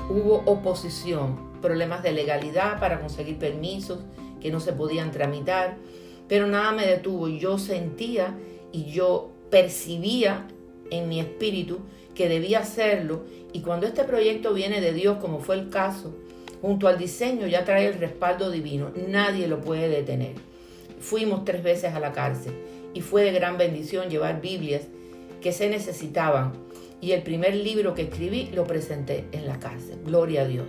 hubo 0.09 0.43
oposición, 0.47 1.61
problemas 1.61 2.03
de 2.03 2.13
legalidad 2.13 2.81
para 2.81 3.01
conseguir 3.01 3.39
permisos 3.39 3.99
que 4.41 4.51
no 4.51 4.61
se 4.61 4.73
podían 4.73 5.11
tramitar, 5.11 5.77
pero 6.27 6.47
nada 6.47 6.73
me 6.73 6.87
detuvo. 6.87 7.29
Yo 7.29 7.59
sentía 7.59 8.35
y 8.73 8.87
yo 8.87 9.31
percibía 9.51 10.47
en 10.91 11.09
mi 11.09 11.21
espíritu 11.21 11.81
que 12.15 12.31
debía 12.31 12.61
hacerlo 12.61 13.25
y 13.53 13.61
cuando 13.61 13.87
este 13.87 14.05
proyecto 14.05 14.55
viene 14.55 14.81
de 14.81 14.95
Dios, 14.95 15.19
como 15.19 15.41
fue 15.41 15.57
el 15.57 15.69
caso, 15.69 16.15
junto 16.63 16.89
al 16.89 16.97
diseño 16.97 17.47
ya 17.47 17.65
trae 17.65 17.87
el 17.89 17.99
respaldo 17.99 18.51
divino, 18.51 18.91
nadie 19.09 19.49
lo 19.49 19.61
puede 19.61 19.89
detener. 19.89 20.33
Fuimos 21.01 21.45
tres 21.45 21.63
veces 21.63 21.95
a 21.95 22.01
la 22.01 22.13
cárcel 22.13 22.55
y 22.95 23.03
fue 23.03 23.23
de 23.23 23.33
gran 23.33 23.59
bendición 23.59 24.09
llevar 24.09 24.41
Biblias 24.41 24.85
que 25.43 25.53
se 25.53 25.69
necesitaban 25.69 26.66
y 27.01 27.13
el 27.13 27.23
primer 27.23 27.55
libro 27.55 27.95
que 27.95 28.03
escribí 28.03 28.51
lo 28.55 28.65
presenté 28.65 29.27
en 29.33 29.47
la 29.47 29.59
cárcel. 29.59 29.99
Gloria 30.05 30.43
a 30.43 30.47
Dios. 30.47 30.67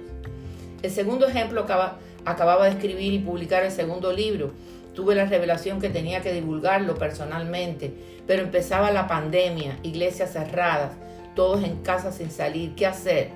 El 0.81 0.91
segundo 0.91 1.27
ejemplo 1.27 1.61
acaba, 1.61 1.99
acababa 2.25 2.65
de 2.65 2.71
escribir 2.71 3.13
y 3.13 3.19
publicar 3.19 3.63
el 3.63 3.71
segundo 3.71 4.11
libro. 4.11 4.51
Tuve 4.93 5.15
la 5.15 5.25
revelación 5.25 5.79
que 5.79 5.89
tenía 5.89 6.21
que 6.21 6.33
divulgarlo 6.33 6.95
personalmente, 6.95 7.93
pero 8.25 8.43
empezaba 8.43 8.91
la 8.91 9.07
pandemia, 9.07 9.77
iglesias 9.83 10.33
cerradas, 10.33 10.91
todos 11.35 11.63
en 11.63 11.77
casa 11.77 12.11
sin 12.11 12.31
salir. 12.31 12.75
¿Qué 12.75 12.85
hacer? 12.85 13.29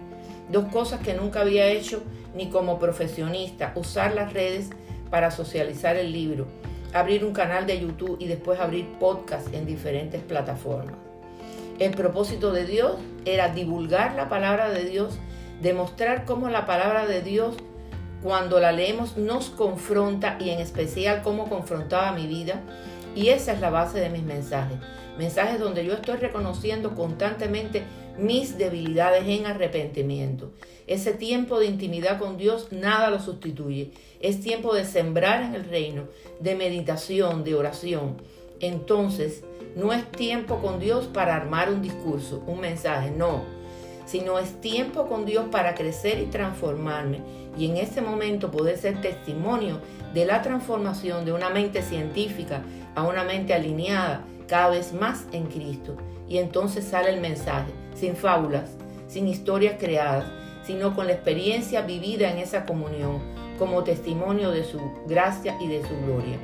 Dos 0.52 0.66
cosas 0.66 1.02
que 1.02 1.14
nunca 1.14 1.42
había 1.42 1.68
hecho 1.68 2.04
ni 2.36 2.50
como 2.50 2.80
profesionista, 2.80 3.74
usar 3.76 4.14
las 4.14 4.34
redes 4.34 4.70
para 5.10 5.32
socializar 5.32 5.98
el 5.98 6.12
libro, 6.12 6.48
abrir 6.94 7.26
un 7.26 7.34
canal 7.34 7.68
de 7.68 7.80
YouTube 7.80 8.18
y 8.20 8.28
después 8.28 8.60
abrir 8.60 8.88
podcast 9.00 9.54
en 9.54 9.66
diferentes 9.66 10.22
plataformas. 10.22 11.11
El 11.82 11.96
propósito 11.96 12.52
de 12.52 12.68
Dios 12.68 12.92
era 13.26 13.56
divulgar 13.56 14.14
la 14.14 14.30
palabra 14.30 14.70
de 14.70 14.84
Dios, 14.84 15.16
demostrar 15.64 16.26
cómo 16.26 16.48
la 16.48 16.68
palabra 16.68 17.08
de 17.08 17.24
Dios, 17.24 17.56
cuando 18.22 18.60
la 18.60 18.72
leemos, 18.72 19.18
nos 19.18 19.50
confronta 19.50 20.38
y 20.40 20.52
en 20.52 20.60
especial 20.60 21.24
cómo 21.24 21.50
confrontaba 21.50 22.12
mi 22.12 22.28
vida. 22.28 22.62
Y 23.16 23.30
esa 23.30 23.54
es 23.54 23.62
la 23.62 23.72
base 23.72 24.00
de 24.00 24.12
mis 24.12 24.22
mensajes. 24.22 24.78
Mensajes 25.18 25.60
donde 25.60 25.84
yo 25.84 25.94
estoy 25.94 26.18
reconociendo 26.18 26.94
constantemente 26.94 27.82
mis 28.16 28.60
debilidades 28.60 29.28
en 29.28 29.48
arrepentimiento. 29.48 30.52
Ese 30.86 31.14
tiempo 31.14 31.60
de 31.60 31.66
intimidad 31.66 32.20
con 32.20 32.38
Dios 32.38 32.68
nada 32.72 33.10
lo 33.10 33.20
sustituye. 33.20 33.92
Es 34.20 34.40
tiempo 34.40 34.76
de 34.76 34.86
sembrar 34.86 35.42
en 35.42 35.56
el 35.56 35.66
reino, 35.66 36.04
de 36.40 36.54
meditación, 36.54 37.44
de 37.44 37.56
oración. 37.56 38.18
Entonces, 38.62 39.44
no 39.76 39.92
es 39.92 40.10
tiempo 40.12 40.58
con 40.60 40.80
Dios 40.80 41.08
para 41.08 41.36
armar 41.36 41.72
un 41.72 41.82
discurso, 41.82 42.44
un 42.48 42.60
mensaje, 42.60 43.12
no. 43.12 43.44
sino 44.06 44.40
es 44.40 44.60
tiempo 44.60 45.08
con 45.08 45.26
Dios 45.26 45.46
para 45.52 45.74
crecer 45.76 46.20
y 46.20 46.26
transformarme 46.26 47.20
y 47.58 47.66
en 47.66 47.78
ese 47.78 48.02
momento 48.02 48.52
poder 48.52 48.78
ser 48.78 49.02
testimonio 49.02 49.80
de 50.14 50.26
la 50.26 50.42
transformación 50.42 51.26
de 51.26 51.34
una 51.34 51.50
mente 51.50 51.82
científica 51.82 52.62
a 52.96 53.04
una 53.04 53.24
mente 53.24 53.54
alineada 53.54 54.26
cada 54.48 54.70
vez 54.70 54.94
más 54.94 55.26
en 55.32 55.46
Cristo. 55.46 55.96
Y 56.28 56.38
entonces 56.38 56.86
sale 56.86 57.10
el 57.10 57.22
mensaje, 57.22 57.72
sin 57.96 58.16
fábulas, 58.16 58.72
sin 59.08 59.28
historias 59.28 59.76
creadas, 59.80 60.26
sino 60.64 60.96
con 60.96 61.08
la 61.08 61.14
experiencia 61.14 61.82
vivida 61.82 62.32
en 62.32 62.38
esa 62.38 62.66
comunión, 62.66 63.20
como 63.58 63.84
testimonio 63.84 64.52
de 64.52 64.64
su 64.64 64.80
gracia 65.08 65.58
y 65.60 65.68
de 65.68 65.82
su 65.82 65.96
gloria. 66.06 66.38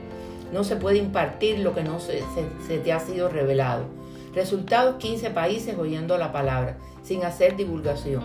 No 0.51 0.63
se 0.63 0.75
puede 0.75 0.97
impartir 0.97 1.59
lo 1.59 1.73
que 1.73 1.83
no 1.83 1.99
se, 1.99 2.23
se 2.67 2.77
te 2.77 2.93
ha 2.93 2.99
sido 2.99 3.29
revelado. 3.29 3.85
Resultados 4.33 4.97
15 4.97 5.31
países 5.31 5.77
oyendo 5.77 6.17
la 6.17 6.31
palabra, 6.31 6.77
sin 7.03 7.23
hacer 7.23 7.55
divulgación. 7.55 8.23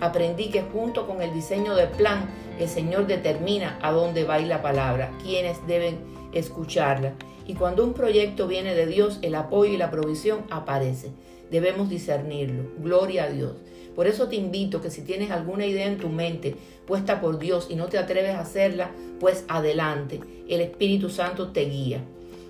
Aprendí 0.00 0.50
que 0.50 0.62
junto 0.62 1.06
con 1.06 1.22
el 1.22 1.32
diseño 1.32 1.74
del 1.74 1.88
plan, 1.88 2.28
el 2.58 2.68
Señor 2.68 3.06
determina 3.06 3.78
a 3.80 3.92
dónde 3.92 4.24
va 4.24 4.38
la 4.38 4.60
palabra, 4.60 5.10
quiénes 5.22 5.66
deben 5.66 5.98
escucharla. 6.32 7.14
Y 7.46 7.54
cuando 7.54 7.84
un 7.84 7.94
proyecto 7.94 8.46
viene 8.46 8.74
de 8.74 8.86
Dios, 8.86 9.18
el 9.22 9.34
apoyo 9.34 9.72
y 9.72 9.76
la 9.76 9.90
provisión 9.90 10.44
aparece. 10.50 11.10
Debemos 11.50 11.88
discernirlo. 11.88 12.64
Gloria 12.78 13.24
a 13.24 13.28
Dios. 13.30 13.52
Por 13.94 14.06
eso 14.06 14.28
te 14.28 14.36
invito 14.36 14.80
que 14.80 14.90
si 14.90 15.02
tienes 15.02 15.30
alguna 15.30 15.66
idea 15.66 15.86
en 15.86 15.98
tu 15.98 16.08
mente 16.08 16.56
puesta 16.86 17.20
por 17.20 17.38
Dios 17.38 17.68
y 17.70 17.76
no 17.76 17.86
te 17.86 17.98
atreves 17.98 18.34
a 18.34 18.40
hacerla, 18.40 18.90
pues 19.20 19.44
adelante. 19.48 20.20
El 20.48 20.60
Espíritu 20.60 21.10
Santo 21.10 21.52
te 21.52 21.64
guía. 21.64 22.00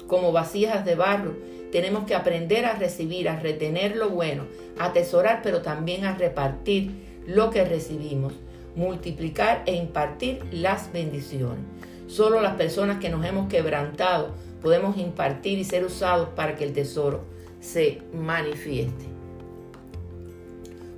Como 0.06 0.32
vasijas 0.32 0.84
de 0.84 0.94
barro, 0.94 1.34
tenemos 1.70 2.04
que 2.04 2.14
aprender 2.14 2.64
a 2.66 2.74
recibir, 2.74 3.28
a 3.28 3.40
retener 3.40 3.96
lo 3.96 4.10
bueno, 4.10 4.44
a 4.78 4.86
atesorar, 4.86 5.40
pero 5.42 5.60
también 5.60 6.04
a 6.04 6.16
repartir 6.16 6.92
lo 7.26 7.50
que 7.50 7.64
recibimos, 7.64 8.32
multiplicar 8.76 9.62
e 9.66 9.74
impartir 9.74 10.40
las 10.52 10.92
bendiciones. 10.92 11.64
Solo 12.06 12.40
las 12.40 12.54
personas 12.54 13.00
que 13.00 13.08
nos 13.08 13.24
hemos 13.24 13.48
quebrantado 13.48 14.34
podemos 14.62 14.96
impartir 14.98 15.58
y 15.58 15.64
ser 15.64 15.84
usados 15.84 16.28
para 16.36 16.54
que 16.54 16.64
el 16.64 16.72
tesoro 16.72 17.24
se 17.60 18.02
manifieste. 18.12 19.13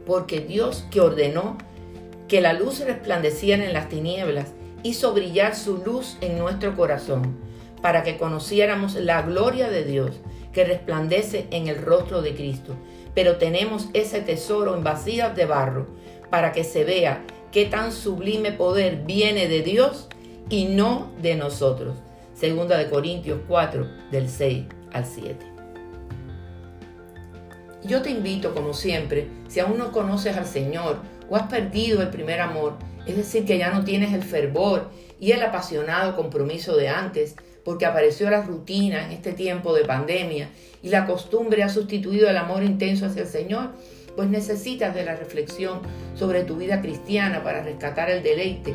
Porque 0.06 0.40
Dios 0.40 0.86
que 0.90 1.00
ordenó 1.00 1.58
que 2.28 2.40
la 2.40 2.52
luz 2.52 2.80
resplandeciera 2.80 3.64
en 3.64 3.72
las 3.72 3.88
tinieblas, 3.88 4.52
hizo 4.82 5.12
brillar 5.12 5.54
su 5.54 5.78
luz 5.78 6.16
en 6.20 6.38
nuestro 6.38 6.76
corazón, 6.76 7.36
para 7.82 8.02
que 8.02 8.16
conociéramos 8.16 8.94
la 8.94 9.22
gloria 9.22 9.68
de 9.68 9.84
Dios 9.84 10.12
que 10.52 10.64
resplandece 10.64 11.46
en 11.50 11.68
el 11.68 11.82
rostro 11.82 12.22
de 12.22 12.34
Cristo. 12.34 12.74
Pero 13.14 13.36
tenemos 13.36 13.88
ese 13.92 14.20
tesoro 14.20 14.76
en 14.76 14.84
vasijas 14.84 15.36
de 15.36 15.46
barro 15.46 15.86
para 16.30 16.52
que 16.52 16.64
se 16.64 16.84
vea 16.84 17.24
qué 17.52 17.66
tan 17.66 17.92
sublime 17.92 18.52
poder 18.52 19.02
viene 19.06 19.48
de 19.48 19.62
Dios 19.62 20.08
y 20.48 20.66
no 20.66 21.12
de 21.20 21.34
nosotros. 21.34 21.96
Segunda 22.34 22.76
de 22.76 22.90
Corintios 22.90 23.40
4 23.48 23.86
del 24.10 24.28
6 24.28 24.64
al 24.92 25.06
7. 25.06 25.55
Yo 27.86 28.02
te 28.02 28.10
invito, 28.10 28.52
como 28.52 28.74
siempre, 28.74 29.28
si 29.48 29.60
aún 29.60 29.78
no 29.78 29.92
conoces 29.92 30.36
al 30.36 30.46
Señor 30.46 30.98
o 31.30 31.36
has 31.36 31.44
perdido 31.44 32.02
el 32.02 32.08
primer 32.08 32.40
amor, 32.40 32.74
es 33.06 33.16
decir, 33.16 33.44
que 33.44 33.58
ya 33.58 33.70
no 33.70 33.84
tienes 33.84 34.12
el 34.12 34.24
fervor 34.24 34.90
y 35.20 35.30
el 35.30 35.42
apasionado 35.42 36.16
compromiso 36.16 36.76
de 36.76 36.88
antes, 36.88 37.36
porque 37.64 37.86
apareció 37.86 38.28
la 38.28 38.42
rutina 38.42 39.04
en 39.04 39.12
este 39.12 39.32
tiempo 39.32 39.72
de 39.72 39.84
pandemia 39.84 40.48
y 40.82 40.88
la 40.88 41.06
costumbre 41.06 41.62
ha 41.62 41.68
sustituido 41.68 42.28
el 42.28 42.36
amor 42.36 42.64
intenso 42.64 43.06
hacia 43.06 43.22
el 43.22 43.28
Señor, 43.28 43.70
pues 44.16 44.28
necesitas 44.28 44.92
de 44.92 45.04
la 45.04 45.14
reflexión 45.14 45.80
sobre 46.16 46.42
tu 46.42 46.56
vida 46.56 46.80
cristiana 46.80 47.44
para 47.44 47.62
rescatar 47.62 48.10
el 48.10 48.24
deleite 48.24 48.74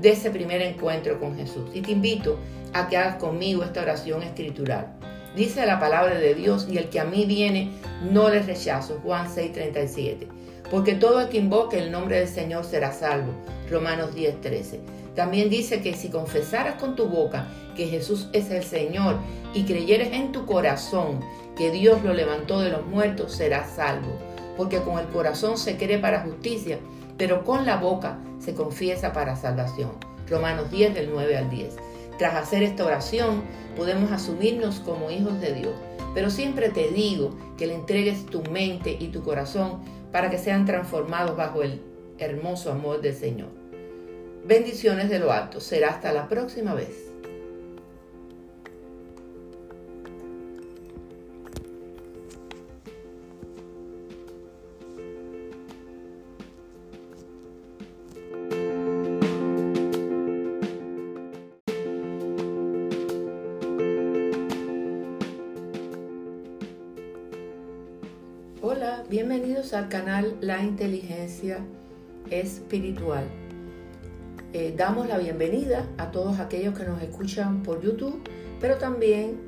de 0.00 0.10
ese 0.10 0.30
primer 0.30 0.62
encuentro 0.62 1.20
con 1.20 1.36
Jesús. 1.36 1.70
Y 1.74 1.82
te 1.82 1.92
invito 1.92 2.38
a 2.72 2.88
que 2.88 2.96
hagas 2.96 3.16
conmigo 3.16 3.62
esta 3.62 3.82
oración 3.82 4.24
escritural. 4.24 4.98
Dice 5.38 5.64
la 5.66 5.78
palabra 5.78 6.16
de 6.18 6.34
Dios, 6.34 6.66
y 6.68 6.78
el 6.78 6.88
que 6.88 6.98
a 6.98 7.04
mí 7.04 7.24
viene, 7.24 7.70
no 8.10 8.28
le 8.28 8.42
rechazo. 8.42 8.98
Juan 9.04 9.28
6:37. 9.28 10.26
Porque 10.68 10.96
todo 10.96 11.20
el 11.20 11.28
que 11.28 11.38
invoque 11.38 11.78
el 11.78 11.92
nombre 11.92 12.18
del 12.18 12.26
Señor 12.26 12.64
será 12.64 12.90
salvo. 12.90 13.30
Romanos 13.70 14.16
10:13. 14.16 14.80
También 15.14 15.48
dice 15.48 15.80
que 15.80 15.94
si 15.94 16.08
confesaras 16.08 16.74
con 16.74 16.96
tu 16.96 17.06
boca 17.06 17.46
que 17.76 17.86
Jesús 17.86 18.28
es 18.32 18.50
el 18.50 18.64
Señor 18.64 19.18
y 19.54 19.62
creyeres 19.62 20.12
en 20.12 20.32
tu 20.32 20.44
corazón 20.44 21.20
que 21.56 21.70
Dios 21.70 22.02
lo 22.02 22.14
levantó 22.14 22.58
de 22.58 22.70
los 22.70 22.84
muertos, 22.84 23.32
serás 23.32 23.70
salvo. 23.76 24.18
Porque 24.56 24.80
con 24.80 24.98
el 24.98 25.06
corazón 25.06 25.56
se 25.56 25.76
cree 25.76 25.98
para 25.98 26.22
justicia, 26.22 26.80
pero 27.16 27.44
con 27.44 27.64
la 27.64 27.76
boca 27.76 28.18
se 28.40 28.54
confiesa 28.54 29.12
para 29.12 29.36
salvación. 29.36 29.92
Romanos 30.28 30.68
10 30.72 30.94
del 30.94 31.10
9 31.12 31.36
al 31.36 31.48
10. 31.48 31.76
Tras 32.18 32.34
hacer 32.34 32.64
esta 32.64 32.84
oración, 32.84 33.44
podemos 33.76 34.10
asumirnos 34.10 34.80
como 34.80 35.10
hijos 35.10 35.40
de 35.40 35.54
Dios. 35.54 35.74
Pero 36.14 36.30
siempre 36.30 36.68
te 36.68 36.90
digo 36.90 37.36
que 37.56 37.68
le 37.68 37.74
entregues 37.74 38.26
tu 38.26 38.42
mente 38.42 38.96
y 38.98 39.08
tu 39.08 39.22
corazón 39.22 39.80
para 40.10 40.28
que 40.28 40.38
sean 40.38 40.64
transformados 40.64 41.36
bajo 41.36 41.62
el 41.62 41.80
hermoso 42.18 42.72
amor 42.72 43.00
del 43.00 43.14
Señor. 43.14 43.48
Bendiciones 44.44 45.10
de 45.10 45.20
lo 45.20 45.30
alto. 45.30 45.60
Será 45.60 45.90
hasta 45.90 46.12
la 46.12 46.28
próxima 46.28 46.74
vez. 46.74 47.07
Al 69.72 69.88
canal 69.88 70.36
La 70.40 70.62
Inteligencia 70.62 71.58
Espiritual. 72.30 73.24
Eh, 74.52 74.72
damos 74.76 75.08
la 75.08 75.18
bienvenida 75.18 75.86
a 75.98 76.10
todos 76.10 76.38
aquellos 76.38 76.78
que 76.78 76.84
nos 76.84 77.02
escuchan 77.02 77.62
por 77.62 77.82
YouTube, 77.82 78.22
pero 78.60 78.78
también 78.78 79.38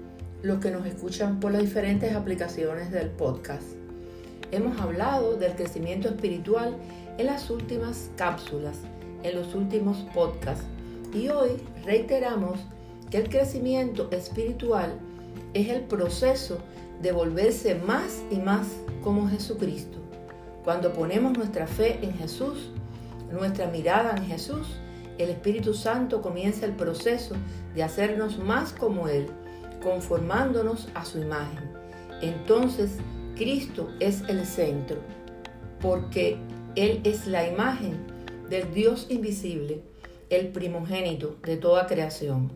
los 0.42 0.58
que 0.58 0.70
nos 0.70 0.84
escuchan 0.86 1.40
por 1.40 1.52
las 1.52 1.62
diferentes 1.62 2.14
aplicaciones 2.14 2.90
del 2.90 3.08
podcast. 3.08 3.62
Hemos 4.50 4.78
hablado 4.80 5.36
del 5.36 5.54
crecimiento 5.54 6.08
espiritual 6.08 6.76
en 7.16 7.26
las 7.26 7.48
últimas 7.48 8.10
cápsulas, 8.16 8.76
en 9.22 9.36
los 9.36 9.54
últimos 9.54 9.98
podcasts, 10.12 10.64
y 11.14 11.28
hoy 11.28 11.50
reiteramos 11.84 12.60
que 13.10 13.18
el 13.18 13.28
crecimiento 13.28 14.10
espiritual 14.10 14.98
es 15.54 15.68
el 15.68 15.82
proceso 15.82 16.58
de 17.00 17.12
volverse 17.12 17.76
más 17.76 18.22
y 18.30 18.36
más 18.36 18.66
como 19.02 19.28
Jesucristo. 19.28 19.99
Cuando 20.64 20.92
ponemos 20.92 21.36
nuestra 21.36 21.66
fe 21.66 21.98
en 22.02 22.14
Jesús, 22.14 22.70
nuestra 23.32 23.66
mirada 23.66 24.14
en 24.16 24.26
Jesús, 24.26 24.66
el 25.16 25.30
Espíritu 25.30 25.74
Santo 25.74 26.20
comienza 26.20 26.66
el 26.66 26.72
proceso 26.72 27.34
de 27.74 27.82
hacernos 27.82 28.38
más 28.38 28.72
como 28.72 29.08
Él, 29.08 29.26
conformándonos 29.82 30.88
a 30.94 31.04
su 31.04 31.18
imagen. 31.18 31.70
Entonces, 32.20 32.98
Cristo 33.36 33.88
es 34.00 34.22
el 34.28 34.44
centro, 34.44 34.98
porque 35.80 36.36
Él 36.74 37.00
es 37.04 37.26
la 37.26 37.48
imagen 37.48 37.98
del 38.50 38.72
Dios 38.74 39.06
invisible, 39.08 39.82
el 40.28 40.48
primogénito 40.48 41.36
de 41.42 41.56
toda 41.56 41.86
creación, 41.86 42.52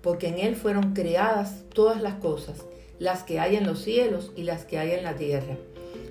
porque 0.00 0.28
en 0.28 0.38
Él 0.38 0.56
fueron 0.56 0.94
creadas 0.94 1.64
todas 1.74 2.00
las 2.00 2.14
cosas, 2.14 2.64
las 2.98 3.22
que 3.24 3.40
hay 3.40 3.56
en 3.56 3.66
los 3.66 3.82
cielos 3.82 4.32
y 4.36 4.44
las 4.44 4.64
que 4.64 4.78
hay 4.78 4.92
en 4.92 5.04
la 5.04 5.16
tierra, 5.16 5.56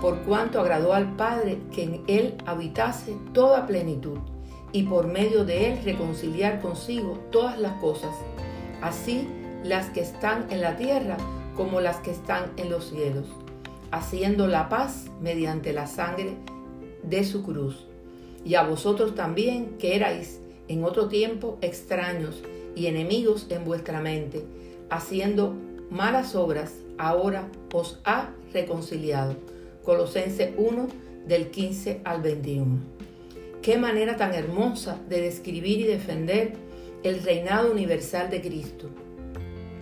Por 0.00 0.18
cuanto 0.20 0.60
agradó 0.60 0.92
al 0.92 1.16
Padre 1.16 1.58
que 1.72 1.84
en 1.84 2.04
Él 2.06 2.34
habitase 2.46 3.16
toda 3.32 3.66
plenitud 3.66 4.18
y 4.72 4.82
por 4.82 5.06
medio 5.06 5.46
de 5.46 5.72
él 5.72 5.78
reconciliar 5.84 6.60
consigo 6.60 7.18
todas 7.30 7.58
las 7.58 7.80
cosas, 7.80 8.14
así 8.82 9.26
las 9.64 9.88
que 9.88 10.00
están 10.00 10.46
en 10.50 10.60
la 10.60 10.76
tierra 10.76 11.16
como 11.56 11.80
las 11.80 11.96
que 11.98 12.10
están 12.10 12.52
en 12.58 12.68
los 12.68 12.90
cielos, 12.90 13.26
haciendo 13.90 14.46
la 14.46 14.68
paz 14.68 15.06
mediante 15.20 15.72
la 15.72 15.86
sangre 15.86 16.36
de 17.02 17.24
su 17.24 17.42
cruz. 17.42 17.86
y 18.44 18.54
a 18.54 18.62
vosotros 18.62 19.16
también 19.16 19.76
que 19.78 19.96
erais 19.96 20.40
en 20.68 20.84
otro 20.84 21.08
tiempo 21.08 21.58
extraños 21.62 22.42
y 22.76 22.86
enemigos 22.86 23.46
en 23.48 23.64
vuestra 23.64 24.00
mente, 24.00 24.44
haciendo 24.88 25.54
malas 25.90 26.36
obras, 26.36 26.74
ahora 26.96 27.48
os 27.72 27.98
ha 28.04 28.28
reconciliado. 28.52 29.34
Colosenses 29.86 30.50
1 30.56 30.88
del 31.28 31.52
15 31.52 32.00
al 32.02 32.20
21. 32.20 32.80
Qué 33.62 33.78
manera 33.78 34.16
tan 34.16 34.34
hermosa 34.34 34.98
de 35.08 35.20
describir 35.20 35.78
y 35.78 35.84
defender 35.84 36.54
el 37.04 37.22
reinado 37.22 37.70
universal 37.70 38.28
de 38.28 38.40
Cristo. 38.40 38.90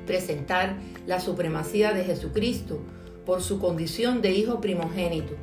Presentar 0.07 0.77
la 1.07 1.21
supremacía 1.21 1.95
de 1.95 2.05
Jesucristo 2.05 2.81
por 3.25 3.41
su 3.41 3.59
condición 3.59 4.21
de 4.21 4.33
Hijo 4.33 4.61
primogénito, 4.61 5.37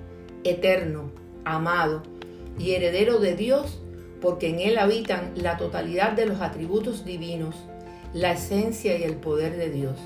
eterno, 0.43 1.10
amado 1.43 2.04
y 2.60 2.74
heredero 2.74 3.17
de 3.17 3.36
Dios, 3.36 3.82
porque 4.21 4.50
en 4.50 4.60
Él 4.60 4.78
habitan 4.78 5.32
la 5.38 5.58
totalidad 5.58 6.12
de 6.12 6.28
los 6.28 6.39
atributos 6.39 7.04
divinos, 7.04 7.56
la 8.13 8.34
esencia 8.34 8.95
y 8.95 9.02
el 9.02 9.15
poder 9.15 9.58
de 9.58 9.71
Dios. 9.71 9.97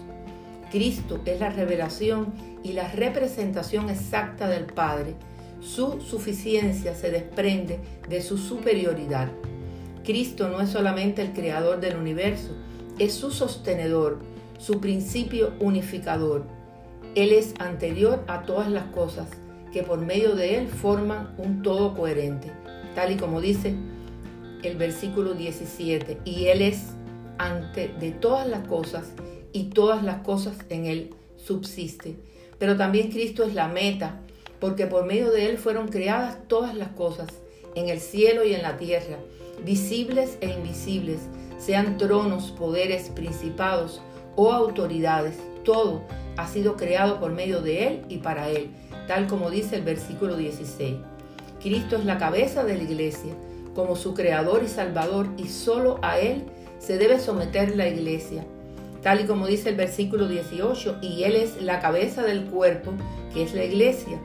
Cristo 0.72 1.22
es 1.26 1.40
la 1.40 1.50
revelación 1.50 2.34
y 2.64 2.74
la 2.74 2.88
representación 2.90 3.90
exacta 3.90 4.48
del 4.48 4.66
Padre. 4.66 5.16
Su 5.62 6.02
suficiencia 6.02 6.96
se 6.96 7.12
desprende 7.12 7.80
de 8.10 8.22
su 8.22 8.38
superioridad. 8.38 9.30
Cristo 10.04 10.50
no 10.50 10.62
es 10.62 10.70
solamente 10.70 11.22
el 11.22 11.34
creador 11.34 11.80
del 11.80 11.98
universo, 11.98 12.52
es 13.00 13.14
su 13.14 13.32
sostenedor, 13.32 14.20
su 14.60 14.80
principio 14.80 15.54
unificador. 15.60 16.44
Él 17.16 17.32
es 17.32 17.54
anterior 17.60 18.24
a 18.28 18.44
todas 18.44 18.70
las 18.70 18.86
cosas, 18.88 19.28
que 19.72 19.84
por 19.84 20.00
medio 20.00 20.36
de 20.36 20.58
Él 20.58 20.68
forman 20.68 21.34
un 21.38 21.62
todo 21.62 21.94
coherente, 21.96 22.52
tal 22.94 23.12
y 23.12 23.16
como 23.16 23.42
dice 23.42 23.76
el 24.64 24.78
versículo 24.78 25.34
17, 25.34 26.20
y 26.26 26.46
Él 26.46 26.62
es 26.62 26.94
ante 27.38 27.90
de 28.00 28.12
todas 28.12 28.48
las 28.48 28.68
cosas, 28.68 29.12
y 29.56 29.70
todas 29.70 30.04
las 30.04 30.18
cosas 30.18 30.58
en 30.70 30.86
Él 30.86 31.16
subsisten. 31.38 32.20
Pero 32.60 32.76
también 32.76 33.10
Cristo 33.10 33.46
es 33.46 33.54
la 33.54 33.70
meta, 33.70 34.20
porque 34.60 34.86
por 34.86 35.06
medio 35.06 35.32
de 35.32 35.50
Él 35.50 35.58
fueron 35.58 35.88
creadas 35.88 36.40
todas 36.50 36.76
las 36.76 36.90
cosas, 36.90 37.30
en 37.74 37.88
el 37.88 38.02
cielo 38.02 38.44
y 38.44 38.54
en 38.54 38.62
la 38.62 38.76
tierra, 38.76 39.18
visibles 39.64 40.38
e 40.42 40.50
invisibles, 40.50 41.20
sean 41.58 41.98
tronos, 41.98 42.52
poderes, 42.52 43.10
principados 43.10 44.02
o 44.36 44.52
autoridades, 44.52 45.38
todo 45.64 46.04
ha 46.36 46.48
sido 46.50 46.76
creado 46.76 47.22
por 47.22 47.32
medio 47.32 47.62
de 47.62 47.88
Él 47.88 48.02
y 48.10 48.18
para 48.18 48.50
Él, 48.50 48.72
tal 49.08 49.26
como 49.28 49.50
dice 49.50 49.78
el 49.78 49.84
versículo 49.84 50.36
16. 50.36 50.98
Cristo 51.62 51.96
es 51.96 52.04
la 52.04 52.18
cabeza 52.18 52.66
de 52.66 52.76
la 52.76 52.84
iglesia, 52.84 53.34
como 53.74 53.96
su 53.96 54.14
creador 54.14 54.64
y 54.66 54.68
salvador, 54.68 55.30
y 55.38 55.48
solo 55.48 55.98
a 56.02 56.20
Él 56.20 56.44
se 56.78 56.98
debe 56.98 57.20
someter 57.20 57.78
la 57.78 57.88
iglesia, 57.88 58.46
tal 59.06 59.22
y 59.22 59.26
como 59.26 59.46
dice 59.46 59.70
el 59.70 59.76
versículo 59.76 60.28
18, 60.28 60.98
y 61.00 61.26
Él 61.26 61.36
es 61.36 61.62
la 61.62 61.80
cabeza 61.80 62.24
del 62.24 62.46
cuerpo, 62.46 62.92
que 63.32 63.44
es 63.44 63.54
la 63.54 63.64
iglesia, 63.64 64.20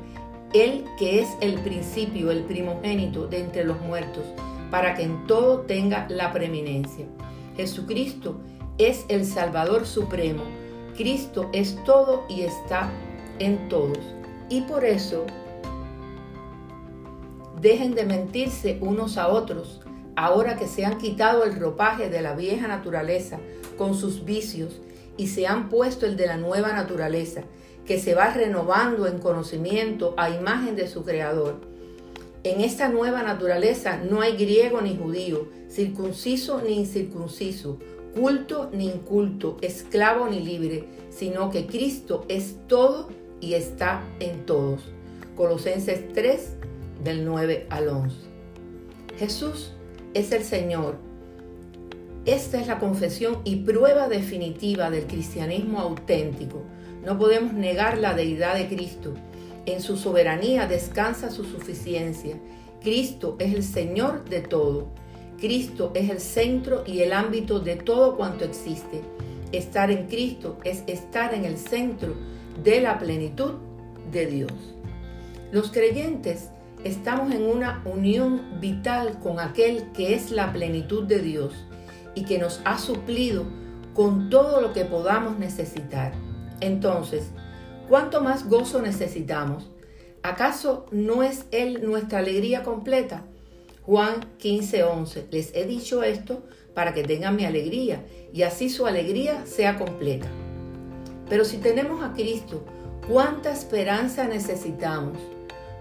Él 0.54 0.86
que 0.98 1.20
es 1.20 1.28
el 1.42 1.58
principio, 1.58 2.30
el 2.30 2.44
primogénito 2.44 3.26
de 3.26 3.40
entre 3.40 3.64
los 3.64 3.78
muertos, 3.82 4.24
para 4.70 4.94
que 4.94 5.02
en 5.02 5.26
todo 5.26 5.60
tenga 5.66 6.06
la 6.08 6.32
preeminencia. 6.32 7.04
Jesucristo 7.58 8.40
es 8.78 9.04
el 9.08 9.26
Salvador 9.26 9.86
Supremo. 9.86 10.44
Cristo 10.96 11.50
es 11.52 11.76
todo 11.84 12.24
y 12.30 12.40
está 12.40 12.90
en 13.38 13.68
todos. 13.68 13.98
Y 14.48 14.62
por 14.62 14.86
eso, 14.86 15.26
dejen 17.60 17.94
de 17.94 18.06
mentirse 18.06 18.78
unos 18.80 19.18
a 19.18 19.28
otros, 19.28 19.82
ahora 20.20 20.56
que 20.56 20.68
se 20.68 20.85
han 20.85 20.98
quitado 20.98 21.44
el 21.44 21.59
ropaje 21.59 22.11
de 22.11 22.20
la 22.20 22.35
vieja 22.35 22.68
naturaleza 22.68 23.38
con 23.78 23.94
sus 23.94 24.26
vicios 24.26 24.78
y 25.16 25.28
se 25.28 25.46
han 25.46 25.70
puesto 25.70 26.04
el 26.04 26.18
de 26.18 26.26
la 26.26 26.37
nueva 26.37 26.74
naturaleza, 26.74 27.44
que 27.87 27.98
se 27.98 28.14
va 28.14 28.28
renovando 28.28 29.06
en 29.06 29.18
conocimiento 29.18 30.12
a 30.18 30.28
imagen 30.28 30.76
de 30.76 30.88
su 30.88 31.04
Creador. 31.04 31.62
En 32.44 32.61
esta 32.61 32.90
nueva 32.90 33.22
naturaleza 33.22 33.96
no 33.96 34.20
hay 34.20 34.37
griego 34.37 34.83
ni 34.83 34.94
judío, 34.94 35.48
circunciso 35.70 36.61
ni 36.61 36.74
incircunciso, 36.80 37.78
culto 38.14 38.68
ni 38.74 38.90
inculto, 38.90 39.56
esclavo 39.62 40.28
ni 40.28 40.40
libre, 40.40 40.85
sino 41.09 41.50
que 41.50 41.66
Cristo 41.66 42.26
es 42.28 42.56
todo 42.66 43.09
y 43.40 43.54
está 43.54 44.02
en 44.20 44.44
todos. 44.44 44.83
Colosenses 45.35 46.12
3 46.12 46.56
del 47.04 47.24
9 47.24 47.68
al 47.70 47.88
11. 47.88 48.16
Jesús 49.18 49.72
es 50.14 50.33
el 50.33 50.44
Señor. 50.44 50.96
Esta 52.27 52.61
es 52.61 52.66
la 52.66 52.79
confesión 52.79 53.38
y 53.44 53.57
prueba 53.57 54.09
definitiva 54.09 54.90
del 54.90 55.07
cristianismo 55.07 55.81
auténtico. 55.81 56.62
No 57.05 57.18
podemos 57.18 57.53
negar 57.55 57.99
la 57.99 58.14
deidad 58.14 58.55
de 58.55 58.68
Cristo 58.68 59.14
en 59.66 59.81
su 59.83 59.96
soberanía 59.96 60.66
descansa 60.66 61.31
su 61.31 61.44
suficiencia. 61.44 62.37
Cristo 62.81 63.37
es 63.38 63.55
el 63.55 63.62
Señor 63.62 64.25
de 64.25 64.40
todo. 64.40 64.88
Cristo 65.38 65.92
es 65.94 66.11
el 66.11 66.20
centro 66.20 66.83
y 66.87 67.01
el 67.01 67.12
ámbito 67.12 67.61
de 67.61 67.77
todo 67.77 68.16
cuanto 68.16 68.44
existe. 68.44 69.03
Estar 69.53 69.90
en 69.90 70.07
Cristo 70.07 70.59
es 70.64 70.83
estar 70.87 71.35
en 71.35 71.44
el 71.44 71.59
centro 71.59 72.14
de 72.62 72.81
la 72.81 72.99
plenitud 72.99 73.53
de 74.11 74.27
Dios. 74.27 74.53
Los 75.53 75.70
creyentes 75.70 76.51
estamos 76.84 77.32
en 77.32 77.42
una 77.42 77.82
unión 77.84 78.60
vital 78.60 79.18
con 79.20 79.40
aquel 79.40 79.92
que 79.92 80.14
es 80.14 80.30
la 80.30 80.52
plenitud 80.52 81.04
de 81.04 81.20
Dios 81.20 81.54
y 82.14 82.24
que 82.24 82.38
nos 82.38 82.60
ha 82.64 82.78
suplido 82.78 83.44
con 83.94 84.30
todo 84.30 84.60
lo 84.60 84.72
que 84.72 84.84
podamos 84.84 85.38
necesitar. 85.38 86.12
Entonces, 86.60 87.30
¿Cuánto 87.90 88.20
más 88.20 88.48
gozo 88.48 88.80
necesitamos? 88.80 89.68
¿Acaso 90.22 90.86
no 90.92 91.24
es 91.24 91.46
Él 91.50 91.84
nuestra 91.84 92.20
alegría 92.20 92.62
completa? 92.62 93.24
Juan 93.82 94.28
15:11. 94.38 95.24
Les 95.32 95.52
he 95.56 95.66
dicho 95.66 96.04
esto 96.04 96.44
para 96.72 96.94
que 96.94 97.02
tengan 97.02 97.34
mi 97.34 97.44
alegría 97.44 98.06
y 98.32 98.42
así 98.42 98.70
su 98.70 98.86
alegría 98.86 99.44
sea 99.44 99.76
completa. 99.76 100.28
Pero 101.28 101.44
si 101.44 101.56
tenemos 101.56 102.04
a 102.04 102.12
Cristo, 102.12 102.64
¿cuánta 103.08 103.50
esperanza 103.50 104.28
necesitamos? 104.28 105.18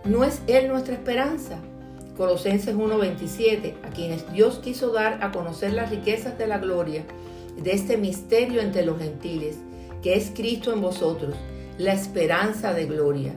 ¿No 0.06 0.24
es 0.24 0.42
Él 0.48 0.68
nuestra 0.68 0.94
esperanza? 0.94 1.58
Colosenses 2.16 2.76
1:27, 2.76 3.76
a 3.84 3.90
quienes 3.90 4.32
Dios 4.32 4.60
quiso 4.60 4.92
dar 4.92 5.24
a 5.24 5.32
conocer 5.32 5.74
las 5.74 5.90
riquezas 5.90 6.38
de 6.38 6.48
la 6.48 6.58
gloria 6.58 7.04
de 7.62 7.74
este 7.74 7.98
misterio 7.98 8.62
entre 8.62 8.86
los 8.86 9.00
gentiles, 9.00 9.58
que 10.02 10.16
es 10.16 10.32
Cristo 10.34 10.72
en 10.72 10.82
vosotros 10.82 11.36
la 11.78 11.94
esperanza 11.94 12.74
de 12.74 12.86
gloria. 12.86 13.34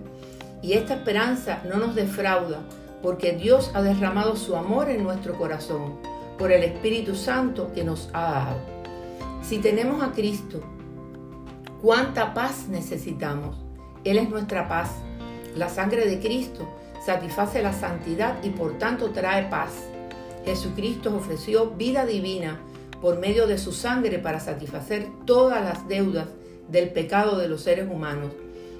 Y 0.63 0.75
esta 0.75 0.95
esperanza 0.95 1.63
no 1.69 1.77
nos 1.79 1.95
defrauda 1.95 2.63
porque 3.03 3.33
Dios 3.33 3.71
ha 3.75 3.83
derramado 3.83 4.37
su 4.37 4.57
amor 4.57 4.89
en 4.89 5.03
nuestro 5.03 5.37
corazón 5.37 5.97
por 6.39 6.53
el 6.53 6.63
Espíritu 6.63 7.15
Santo 7.15 7.73
que 7.75 7.85
nos 7.85 8.09
ha 8.13 8.23
dado. 8.23 8.61
Si 9.43 9.59
tenemos 9.59 10.03
a 10.03 10.13
Cristo, 10.13 10.61
¿cuánta 11.81 12.33
paz 12.35 12.69
necesitamos? 12.69 13.57
Él 14.05 14.19
es 14.19 14.29
nuestra 14.29 14.69
paz. 14.69 14.91
La 15.57 15.69
sangre 15.69 16.07
de 16.07 16.19
Cristo 16.19 16.67
satisface 17.05 17.63
la 17.63 17.73
santidad 17.73 18.43
y 18.43 18.51
por 18.51 18.79
tanto 18.79 19.11
trae 19.11 19.49
paz. 19.51 19.73
Jesucristo 20.45 21.15
ofreció 21.15 21.71
vida 21.71 22.07
divina 22.07 22.61
por 23.01 23.19
medio 23.19 23.47
de 23.47 23.59
su 23.59 23.73
sangre 23.73 24.19
para 24.19 24.41
satisfacer 24.41 25.09
todas 25.27 25.63
las 25.63 25.87
deudas 25.89 26.29
del 26.69 26.91
pecado 26.91 27.39
de 27.39 27.49
los 27.49 27.63
seres 27.63 27.89
humanos 27.91 28.33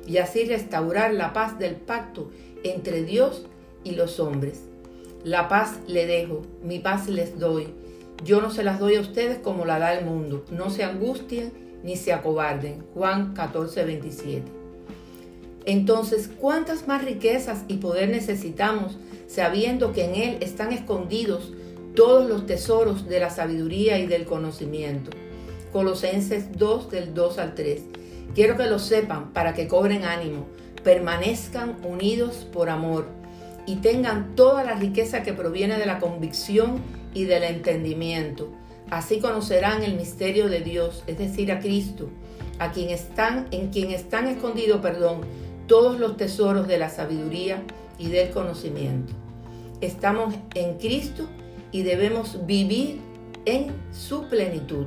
y 0.07 0.17
así 0.17 0.45
restaurar 0.45 1.13
la 1.13 1.33
paz 1.33 1.59
del 1.59 1.77
pacto 1.77 2.31
entre 2.65 3.03
Dios 3.03 3.47
y 3.85 3.93
los 3.93 4.19
hombres. 4.19 4.63
La 5.25 5.49
paz 5.49 5.79
le 5.87 6.07
dejo, 6.07 6.43
mi 6.63 6.79
paz 6.79 7.09
les 7.09 7.39
doy. 7.39 7.69
Yo 8.25 8.41
no 8.41 8.51
se 8.51 8.65
las 8.65 8.79
doy 8.79 8.97
a 8.97 9.01
ustedes 9.01 9.39
como 9.39 9.65
la 9.65 9.79
da 9.79 9.95
el 9.95 10.05
mundo. 10.05 10.45
No 10.51 10.71
se 10.71 10.85
angustien 10.85 11.53
ni 11.83 11.97
se 11.97 12.13
acobarden. 12.13 12.85
Juan 12.95 13.35
14, 13.35 13.85
27. 13.85 14.62
Entonces, 15.65 16.29
¿cuántas 16.39 16.89
más 16.89 17.05
riquezas 17.05 17.65
y 17.69 17.77
poder 17.77 18.09
necesitamos 18.09 18.99
sabiendo 19.29 19.93
que 19.93 20.05
en 20.05 20.15
Él 20.15 20.37
están 20.41 20.73
escondidos 20.73 21.53
todos 21.95 22.29
los 22.29 22.47
tesoros 22.47 23.07
de 23.07 23.21
la 23.21 23.31
sabiduría 23.31 23.99
y 23.99 24.07
del 24.07 24.25
conocimiento? 24.25 25.11
Colosenses 25.73 26.59
2 26.59 26.91
del 26.91 27.15
2 27.15 27.39
al 27.39 27.55
3. 27.55 27.83
Quiero 28.35 28.57
que 28.57 28.67
lo 28.67 28.79
sepan 28.79 29.33
para 29.33 29.55
que 29.55 29.69
cobren 29.69 30.05
ánimo, 30.05 30.47
permanezcan 30.83 31.77
unidos 31.85 32.47
por 32.53 32.69
amor 32.69 33.07
y 33.67 33.77
tengan 33.77 34.35
toda 34.35 34.65
la 34.65 34.75
riqueza 34.75 35.23
que 35.23 35.33
proviene 35.33 35.79
de 35.79 35.87
la 35.87 36.01
convicción 36.01 36.81
y 37.15 37.25
del 37.25 37.45
entendimiento. 37.45 38.51
Así 38.91 39.21
conocerán 39.21 39.83
el 39.85 39.95
misterio 39.95 40.49
de 40.49 40.61
Dios, 40.61 41.05
es 41.07 41.19
decir, 41.19 41.53
a 41.53 41.61
Cristo, 41.61 42.09
a 42.59 42.73
quien 42.73 42.91
están, 42.91 43.47
en 43.51 43.69
quien 43.71 43.91
están 43.91 44.27
escondidos, 44.27 44.81
perdón, 44.81 45.21
todos 45.73 45.99
los 45.99 46.19
tesoros 46.19 46.69
de 46.69 46.77
la 46.77 46.91
sabiduría 46.91 47.63
y 47.99 48.09
del 48.09 48.29
conocimiento. 48.29 49.15
estamos 49.81 50.35
en 50.55 50.77
Cristo 50.77 51.27
y 51.71 51.81
debemos 51.81 52.45
vivir 52.45 53.01
en 53.47 53.73
su 53.91 54.29
plenitud. 54.29 54.85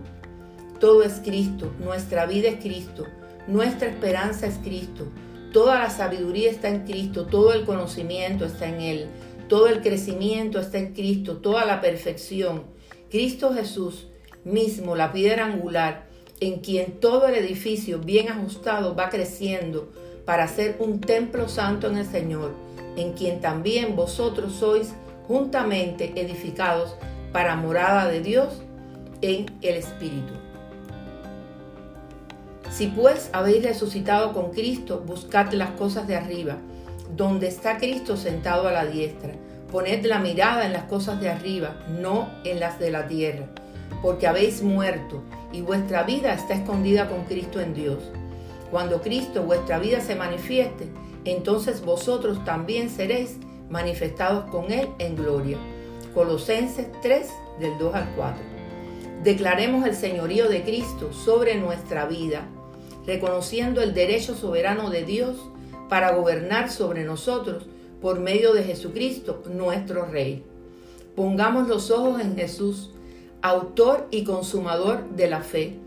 Todo 0.80 1.02
es 1.02 1.14
Cristo, 1.26 1.72
nuestra 1.80 2.28
vida 2.28 2.50
es 2.50 2.58
Cristo, 2.58 3.08
nuestra 3.48 3.90
esperanza 3.90 4.46
es 4.46 4.60
Cristo, 4.60 5.08
toda 5.52 5.80
la 5.80 5.90
sabiduría 5.90 6.52
está 6.52 6.70
en 6.70 6.86
Cristo, 6.86 7.26
todo 7.26 7.54
el 7.54 7.66
conocimiento 7.66 8.46
está 8.46 8.68
en 8.68 8.80
Él, 8.80 9.08
todo 9.50 9.66
el 9.70 9.82
crecimiento 9.82 10.60
está 10.60 10.78
en 10.78 10.94
Cristo, 10.94 11.38
toda 11.38 11.66
la 11.66 11.82
perfección. 11.82 12.62
Cristo 13.10 13.56
Jesús 13.56 14.06
mismo, 14.44 14.96
la 14.96 15.12
piedra 15.12 15.48
angular, 15.48 16.06
en 16.40 16.60
quien 16.60 17.00
todo 17.00 17.28
el 17.28 17.34
edificio 17.34 17.98
bien 17.98 18.30
ajustado 18.30 18.96
va 18.96 19.10
creciendo 19.10 19.90
para 20.26 20.48
ser 20.48 20.78
un 20.80 21.00
templo 21.00 21.48
santo 21.48 21.88
en 21.88 21.98
el 21.98 22.06
Señor, 22.06 22.54
en 22.96 23.14
quien 23.14 23.42
también 23.42 23.96
vosotros 23.96 24.54
sois 24.54 24.94
juntamente 25.28 26.14
edificados 26.16 26.96
para 27.32 27.56
morada 27.56 28.08
de 28.08 28.22
Dios 28.22 28.62
en 29.22 29.46
el 29.62 29.76
Espíritu. 29.76 30.34
Si 32.72 32.88
pues 32.88 33.30
habéis 33.32 33.64
resucitado 33.64 34.34
con 34.34 34.52
Cristo, 34.52 35.02
buscad 35.06 35.54
las 35.54 35.72
cosas 35.72 36.08
de 36.08 36.16
arriba, 36.16 36.58
donde 37.16 37.48
está 37.48 37.78
Cristo 37.78 38.18
sentado 38.18 38.68
a 38.68 38.72
la 38.72 38.86
diestra. 38.86 39.34
Poned 39.72 40.06
la 40.06 40.20
mirada 40.20 40.66
en 40.66 40.74
las 40.74 40.84
cosas 40.84 41.20
de 41.22 41.30
arriba, 41.30 41.76
no 42.02 42.30
en 42.44 42.60
las 42.60 42.80
de 42.80 42.92
la 42.92 43.08
tierra, 43.08 43.48
porque 44.02 44.28
habéis 44.28 44.62
muerto 44.62 45.24
y 45.52 45.62
vuestra 45.62 46.04
vida 46.04 46.34
está 46.34 46.54
escondida 46.54 47.08
con 47.10 47.24
Cristo 47.26 47.62
en 47.62 47.74
Dios. 47.74 48.00
Cuando 48.72 49.02
Cristo, 49.02 49.44
vuestra 49.44 49.80
vida, 49.80 50.02
se 50.02 50.16
manifieste, 50.16 50.88
entonces 51.24 51.84
vosotros 51.84 52.44
también 52.46 52.90
seréis 52.90 53.38
manifestados 53.70 54.50
con 54.50 54.72
Él 54.72 54.90
en 55.00 55.16
gloria. 55.16 55.58
Colosenses 56.14 56.88
3 57.02 57.28
del 57.60 57.78
2 57.78 57.96
al 57.96 58.10
4. 58.16 58.42
Declaremos 59.24 59.86
el 59.86 59.96
señorío 59.96 60.48
de 60.50 60.64
Cristo 60.64 61.12
sobre 61.14 61.56
nuestra 61.56 62.06
vida, 62.06 62.48
reconociendo 63.06 63.82
el 63.82 63.94
derecho 63.94 64.36
soberano 64.36 64.90
de 64.90 65.04
Dios 65.04 65.38
para 65.90 66.12
gobernar 66.16 66.72
sobre 66.72 67.04
nosotros 67.04 67.66
por 68.02 68.20
medio 68.20 68.54
de 68.54 68.64
Jesucristo, 68.64 69.42
nuestro 69.50 70.06
Rey. 70.06 70.44
Pongamos 71.16 71.68
los 71.68 71.92
ojos 71.92 72.22
en 72.22 72.36
Jesús, 72.36 72.92
autor 73.42 74.08
y 74.12 74.24
consumador 74.24 75.10
de 75.12 75.30
la 75.30 75.42
fe, 75.42 75.80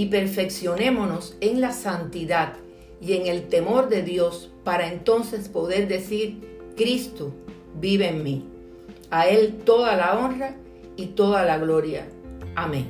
y 0.00 0.06
perfeccionémonos 0.06 1.36
en 1.42 1.60
la 1.60 1.74
santidad 1.74 2.54
y 3.02 3.12
en 3.12 3.26
el 3.26 3.48
temor 3.48 3.90
de 3.90 4.02
Dios 4.02 4.50
para 4.64 4.90
entonces 4.90 5.50
poder 5.50 5.88
decir, 5.88 6.40
Cristo 6.74 7.34
vive 7.78 8.08
en 8.08 8.22
mí. 8.22 8.48
A 9.10 9.28
Él 9.28 9.58
toda 9.62 9.96
la 9.96 10.18
honra 10.18 10.56
y 10.96 11.08
toda 11.08 11.44
la 11.44 11.58
gloria. 11.58 12.06
Amén. 12.56 12.86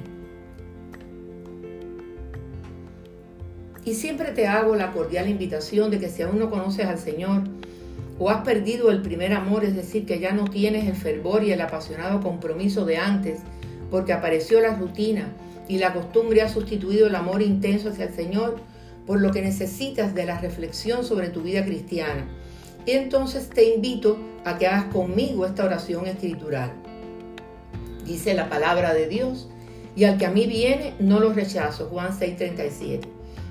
Y 3.84 3.94
siempre 3.94 4.30
te 4.30 4.46
hago 4.46 4.76
la 4.76 4.92
cordial 4.92 5.28
invitación 5.28 5.90
de 5.90 5.98
que 5.98 6.10
si 6.10 6.22
aún 6.22 6.38
no 6.38 6.48
conoces 6.48 6.86
al 6.86 7.00
Señor 7.00 7.42
o 8.20 8.30
has 8.30 8.44
perdido 8.44 8.92
el 8.92 9.02
primer 9.02 9.32
amor, 9.32 9.64
es 9.64 9.74
decir, 9.74 10.06
que 10.06 10.20
ya 10.20 10.30
no 10.30 10.44
tienes 10.44 10.86
el 10.86 10.94
fervor 10.94 11.42
y 11.42 11.50
el 11.50 11.60
apasionado 11.60 12.20
compromiso 12.20 12.84
de 12.84 12.98
antes, 12.98 13.40
porque 13.90 14.12
apareció 14.12 14.60
la 14.60 14.76
rutina 14.76 15.26
y 15.70 15.78
la 15.78 15.92
costumbre 15.92 16.42
ha 16.42 16.48
sustituido 16.48 17.06
el 17.06 17.14
amor 17.14 17.42
intenso 17.42 17.90
hacia 17.90 18.06
el 18.06 18.12
Señor, 18.12 18.56
por 19.06 19.20
lo 19.20 19.30
que 19.30 19.40
necesitas 19.40 20.16
de 20.16 20.26
la 20.26 20.40
reflexión 20.40 21.04
sobre 21.04 21.28
tu 21.28 21.42
vida 21.42 21.64
cristiana. 21.64 22.26
Y 22.84 22.90
entonces 22.90 23.48
te 23.48 23.72
invito 23.72 24.18
a 24.44 24.58
que 24.58 24.66
hagas 24.66 24.86
conmigo 24.86 25.46
esta 25.46 25.64
oración 25.64 26.08
escritural. 26.08 26.72
Dice 28.04 28.34
la 28.34 28.48
palabra 28.48 28.94
de 28.94 29.06
Dios, 29.06 29.48
y 29.94 30.04
al 30.04 30.18
que 30.18 30.26
a 30.26 30.32
mí 30.32 30.48
viene 30.48 30.94
no 30.98 31.20
lo 31.20 31.32
rechazo, 31.32 31.86
Juan 31.86 32.18
6:37. 32.18 33.02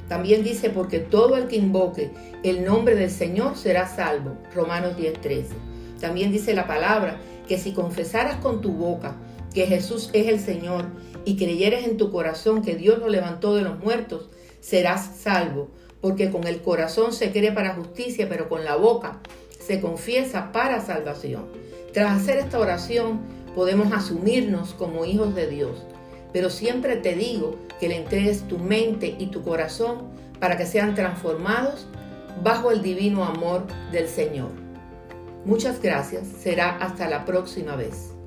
También 0.09 0.43
dice, 0.43 0.69
porque 0.71 0.99
todo 0.99 1.37
el 1.37 1.47
que 1.47 1.55
invoque 1.55 2.11
el 2.43 2.65
nombre 2.65 2.95
del 2.95 3.11
Señor 3.11 3.55
será 3.55 3.87
salvo, 3.87 4.35
Romanos 4.53 4.97
10:13. 4.97 5.55
También 6.01 6.33
dice 6.33 6.53
la 6.53 6.67
palabra, 6.67 7.17
que 7.47 7.57
si 7.57 7.71
confesaras 7.71 8.41
con 8.41 8.59
tu 8.59 8.73
boca 8.73 9.15
que 9.53 9.65
Jesús 9.65 10.09
es 10.13 10.27
el 10.27 10.39
Señor 10.39 10.85
y 11.25 11.37
creyeres 11.37 11.85
en 11.85 11.97
tu 11.97 12.11
corazón 12.11 12.61
que 12.61 12.75
Dios 12.75 12.99
lo 12.99 13.09
levantó 13.09 13.55
de 13.55 13.61
los 13.61 13.79
muertos, 13.79 14.29
serás 14.59 15.17
salvo, 15.17 15.69
porque 16.01 16.29
con 16.29 16.47
el 16.47 16.61
corazón 16.61 17.13
se 17.13 17.31
cree 17.31 17.51
para 17.51 17.75
justicia, 17.75 18.27
pero 18.29 18.49
con 18.49 18.63
la 18.63 18.75
boca 18.75 19.19
se 19.59 19.81
confiesa 19.81 20.51
para 20.51 20.81
salvación. 20.81 21.45
Tras 21.93 22.21
hacer 22.21 22.37
esta 22.37 22.59
oración, 22.59 23.19
podemos 23.55 23.91
asumirnos 23.91 24.73
como 24.73 25.05
hijos 25.05 25.35
de 25.35 25.47
Dios, 25.47 25.83
pero 26.31 26.49
siempre 26.49 26.95
te 26.97 27.15
digo 27.15 27.55
que 27.79 27.89
le 27.89 27.97
entregues 27.97 28.47
tu 28.47 28.57
mente 28.57 29.15
y 29.17 29.27
tu 29.27 29.43
corazón 29.43 30.09
para 30.39 30.57
que 30.57 30.65
sean 30.65 30.95
transformados 30.95 31.87
bajo 32.43 32.71
el 32.71 32.81
divino 32.81 33.25
amor 33.25 33.65
del 33.91 34.07
Señor. 34.07 34.51
Muchas 35.45 35.81
gracias, 35.81 36.27
será 36.27 36.77
hasta 36.77 37.09
la 37.09 37.25
próxima 37.25 37.75
vez. 37.75 38.18